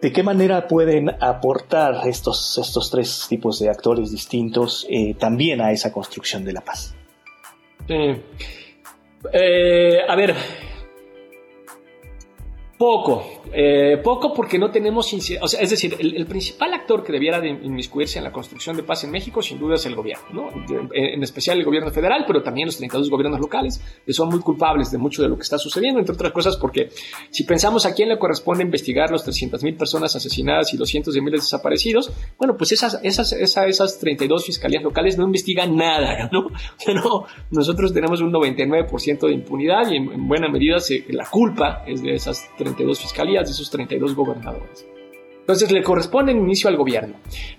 [0.00, 5.72] ¿De qué manera pueden aportar estos, estos tres tipos de actores distintos eh, también a
[5.72, 6.94] esa construcción de la paz?
[9.32, 10.34] Eh, a ver,
[12.78, 13.24] poco.
[13.52, 17.48] Eh, poco porque no tenemos, o sea, es decir, el, principal actor que debiera de
[17.48, 20.50] inmiscuirse en la construcción de paz en México sin duda es el gobierno, ¿no?
[20.92, 24.90] en, especial el gobierno federal, pero también los 32 gobiernos locales, que son muy culpables
[24.90, 26.90] de mucho de lo que está sucediendo, entre otras cosas porque
[27.30, 31.22] si pensamos a quién le corresponde investigar los 300.000 personas asesinadas y los cientos de
[31.22, 36.48] miles desaparecidos, bueno, pues esas, esas, esas, esas 32 fiscalías locales no investigan nada, ¿no?
[36.94, 40.76] no nosotros tenemos un 99% de impunidad y en, buena medida
[41.08, 44.86] la culpa es de esas 32 fiscalías de sus 32 gobernadores.
[45.48, 47.14] Entonces le corresponde el inicio al gobierno.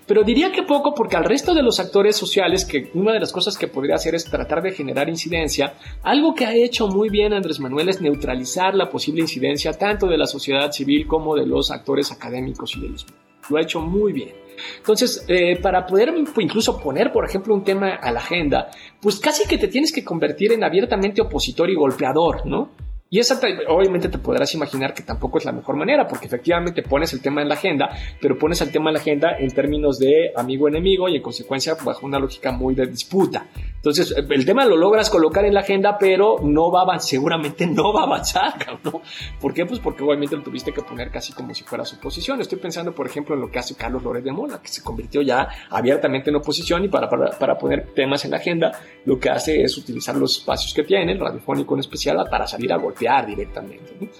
[0.06, 3.32] Pero diría que poco porque al resto de los actores sociales, que una de las
[3.32, 7.32] cosas que podría hacer es tratar de generar incidencia, algo que ha hecho muy bien
[7.32, 11.72] Andrés Manuel es neutralizar la posible incidencia tanto de la sociedad civil como de los
[11.72, 13.06] actores académicos y de los...
[13.48, 14.34] Lo ha hecho muy bien.
[14.76, 18.70] Entonces, eh, para poder incluso poner, por ejemplo, un tema a la agenda,
[19.02, 22.70] pues casi que te tienes que convertir en abiertamente opositor y golpeador, ¿no?
[23.12, 27.12] Y esa, obviamente te podrás imaginar que tampoco es la mejor manera, porque efectivamente pones
[27.12, 27.90] el tema en la agenda,
[28.20, 32.06] pero pones el tema en la agenda en términos de amigo-enemigo y en consecuencia bajo
[32.06, 33.48] una lógica muy de disputa.
[33.80, 37.66] Entonces, el tema lo logras colocar en la agenda, pero no va a avanzar, seguramente
[37.66, 39.00] no va a avanzar, ¿no?
[39.40, 39.64] ¿Por qué?
[39.64, 42.42] Pues porque obviamente lo tuviste que poner casi como si fuera su oposición.
[42.42, 45.22] Estoy pensando, por ejemplo, en lo que hace Carlos Lórez de Mola, que se convirtió
[45.22, 48.72] ya abiertamente en oposición y para, para, para poner temas en la agenda,
[49.06, 52.70] lo que hace es utilizar los espacios que tiene, el radiofónico en especial, para salir
[52.74, 54.10] a golpear directamente.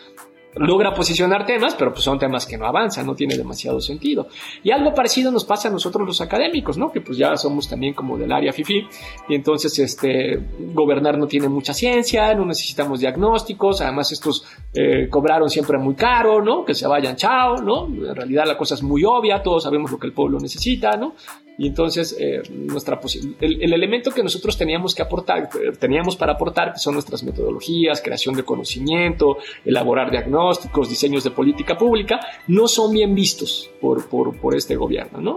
[0.56, 4.26] Logra posicionar temas, pero pues son temas que no avanzan, no tiene demasiado sentido.
[4.64, 6.90] Y algo parecido nos pasa a nosotros los académicos, ¿no?
[6.90, 8.88] Que pues ya somos también como del área FIFI,
[9.28, 10.40] y entonces este,
[10.74, 14.44] gobernar no tiene mucha ciencia, no necesitamos diagnósticos, además estos
[14.74, 16.64] eh, cobraron siempre muy caro, ¿no?
[16.64, 17.86] Que se vayan, chao, ¿no?
[17.86, 21.14] En realidad la cosa es muy obvia, todos sabemos lo que el pueblo necesita, ¿no?
[21.60, 22.98] Y entonces, eh, nuestra
[23.38, 28.00] el, el, elemento que nosotros teníamos que aportar, teníamos para aportar, que son nuestras metodologías,
[28.00, 34.40] creación de conocimiento, elaborar diagnósticos, diseños de política pública, no son bien vistos por, por,
[34.40, 35.36] por este gobierno, ¿no?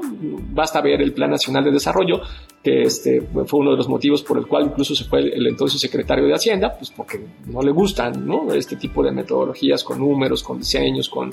[0.53, 2.21] Basta ver el Plan Nacional de Desarrollo,
[2.63, 5.81] que este, fue uno de los motivos por el cual incluso se fue el, entonces
[5.81, 8.53] secretario de Hacienda, pues porque no le gustan, ¿no?
[8.53, 11.31] Este tipo de metodologías con números, con diseños, con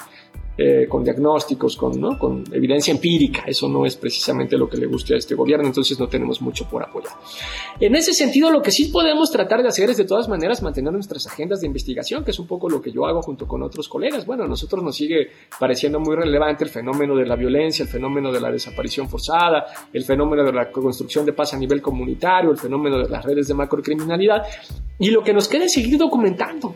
[0.62, 2.18] eh, con diagnósticos, con, ¿no?
[2.18, 3.44] con evidencia empírica.
[3.46, 6.68] Eso no es precisamente lo que le guste a este gobierno, entonces no tenemos mucho
[6.68, 7.14] por apoyar.
[7.80, 10.92] En ese sentido, lo que sí podemos tratar de hacer es de todas maneras mantener
[10.92, 13.88] nuestras agendas de investigación, que es un poco lo que yo hago junto con otros
[13.88, 14.26] colegas.
[14.26, 18.30] Bueno, a nosotros nos sigue pareciendo muy relevante el fenómeno de la violencia, el fenómeno
[18.30, 19.64] de la desaparición forzada,
[19.94, 23.48] el fenómeno de la construcción de paz a nivel comunitario, el fenómeno de las redes
[23.48, 24.42] de macrocriminalidad,
[24.98, 26.74] y lo que nos queda es seguir documentando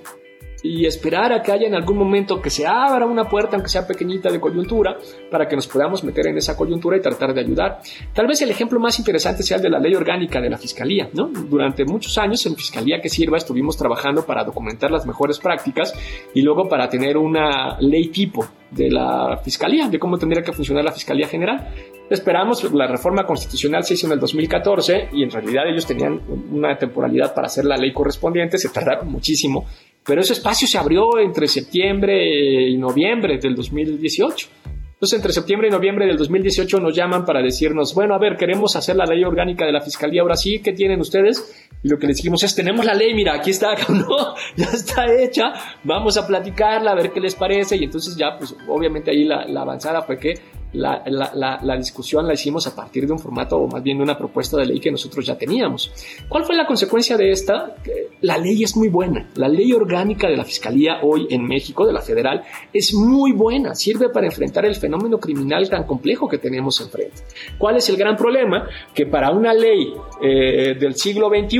[0.65, 3.87] y esperar a que haya en algún momento que se abra una puerta, aunque sea
[3.87, 4.97] pequeñita de coyuntura,
[5.31, 7.81] para que nos podamos meter en esa coyuntura y tratar de ayudar.
[8.15, 11.11] Tal vez el ejemplo más interesante sea el de la ley orgánica de la Fiscalía.
[11.13, 11.27] ¿no?
[11.27, 15.93] Durante muchos años en Fiscalía que sirva estuvimos trabajando para documentar las mejores prácticas
[16.33, 20.83] y luego para tener una ley tipo de la Fiscalía, de cómo tendría que funcionar
[20.83, 21.69] la Fiscalía General.
[22.09, 26.77] Esperamos, la reforma constitucional se hizo en el 2014 y en realidad ellos tenían una
[26.79, 29.67] temporalidad para hacer la ley correspondiente, se tardaron muchísimo,
[30.07, 34.49] pero ese espacio se abrió entre septiembre y noviembre del 2018.
[34.95, 38.77] Entonces, entre septiembre y noviembre del 2018 nos llaman para decirnos, bueno, a ver, queremos
[38.77, 41.69] hacer la ley orgánica de la Fiscalía, ahora sí, ¿qué tienen ustedes?
[41.83, 43.75] Y lo que les dijimos es, tenemos la ley, mira, aquí está,
[44.57, 45.53] ya está hecha,
[45.83, 47.77] vamos a platicarla, a ver qué les parece.
[47.77, 50.35] Y entonces ya, pues obviamente ahí la, la avanzada fue que
[50.75, 54.57] la, discusión la hicimos a partir de un formato o más bien de una propuesta
[54.57, 55.91] de ley que nosotros ya teníamos.
[56.29, 57.77] ¿Cuál fue la consecuencia de esta?
[58.21, 59.29] La ley es muy buena.
[59.37, 63.75] La ley orgánica de la Fiscalía hoy en México, de la federal, es muy buena.
[63.75, 67.23] Sirve para enfrentar el fenómeno criminal tan complejo que tenemos enfrente.
[67.59, 68.69] ¿Cuál es el gran problema?
[68.95, 71.59] Que para una ley eh, del siglo XXI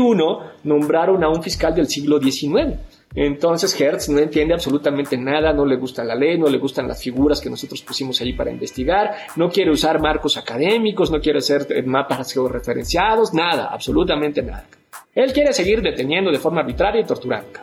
[0.65, 2.79] nombraron a un fiscal del siglo XIX.
[3.15, 7.03] Entonces Hertz no entiende absolutamente nada, no le gusta la ley, no le gustan las
[7.03, 11.67] figuras que nosotros pusimos ahí para investigar, no quiere usar marcos académicos, no quiere hacer
[11.71, 14.67] eh, mapas georreferenciados, nada, absolutamente nada.
[15.15, 17.61] Él quiere seguir deteniendo de forma arbitraria y torturando.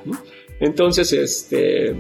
[0.60, 1.96] Entonces, este,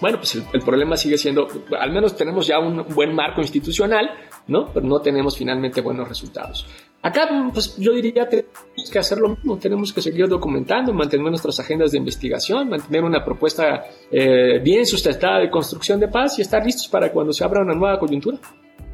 [0.00, 1.46] bueno, pues el, problema sigue siendo,
[1.78, 4.10] al menos tenemos ya un buen marco institucional,
[4.48, 4.66] ¿no?
[4.72, 6.66] Pero no tenemos finalmente buenos resultados.
[7.02, 11.60] Acá, pues yo diría tenemos que hacer lo mismo, tenemos que seguir documentando, mantener nuestras
[11.60, 16.64] agendas de investigación, mantener una propuesta eh, bien sustentada de construcción de paz y estar
[16.64, 18.38] listos para cuando se abra una nueva coyuntura.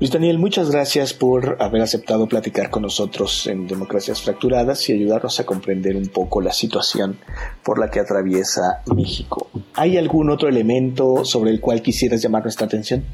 [0.01, 5.39] Luis Daniel, muchas gracias por haber aceptado platicar con nosotros en Democracias Fracturadas y ayudarnos
[5.41, 7.19] a comprender un poco la situación
[7.63, 9.49] por la que atraviesa México.
[9.75, 13.05] ¿Hay algún otro elemento sobre el cual quisieras llamar nuestra atención?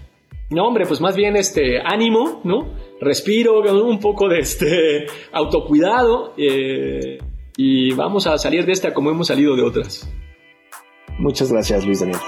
[0.51, 2.69] No, hombre, pues más bien este ánimo, ¿no?
[3.01, 7.19] Respiro, un poco de este autocuidado eh,
[7.57, 10.09] y vamos a salir de esta como hemos salido de otras.
[11.19, 12.21] Muchas gracias, Luis Daniel.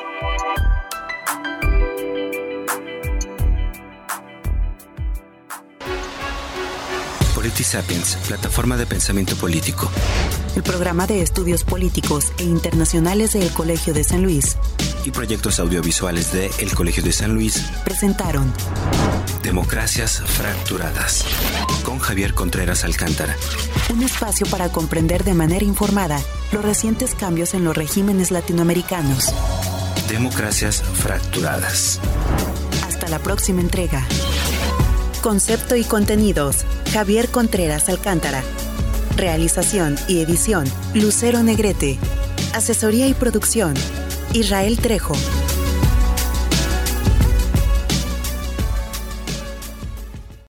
[7.64, 9.90] Sapiens, plataforma de pensamiento político.
[10.56, 14.56] El programa de estudios políticos e internacionales del Colegio de San Luis.
[15.04, 17.64] Y proyectos audiovisuales de El Colegio de San Luis.
[17.84, 18.52] Presentaron
[19.42, 21.24] Democracias Fracturadas.
[21.84, 23.36] Con Javier Contreras Alcántara.
[23.92, 26.20] Un espacio para comprender de manera informada
[26.52, 29.32] los recientes cambios en los regímenes latinoamericanos.
[30.08, 32.00] Democracias Fracturadas.
[32.86, 34.06] Hasta la próxima entrega.
[35.28, 36.64] Concepto y contenidos.
[36.90, 38.42] Javier Contreras Alcántara.
[39.14, 40.64] Realización y edición.
[40.94, 41.98] Lucero Negrete.
[42.54, 43.74] Asesoría y producción.
[44.32, 45.12] Israel Trejo.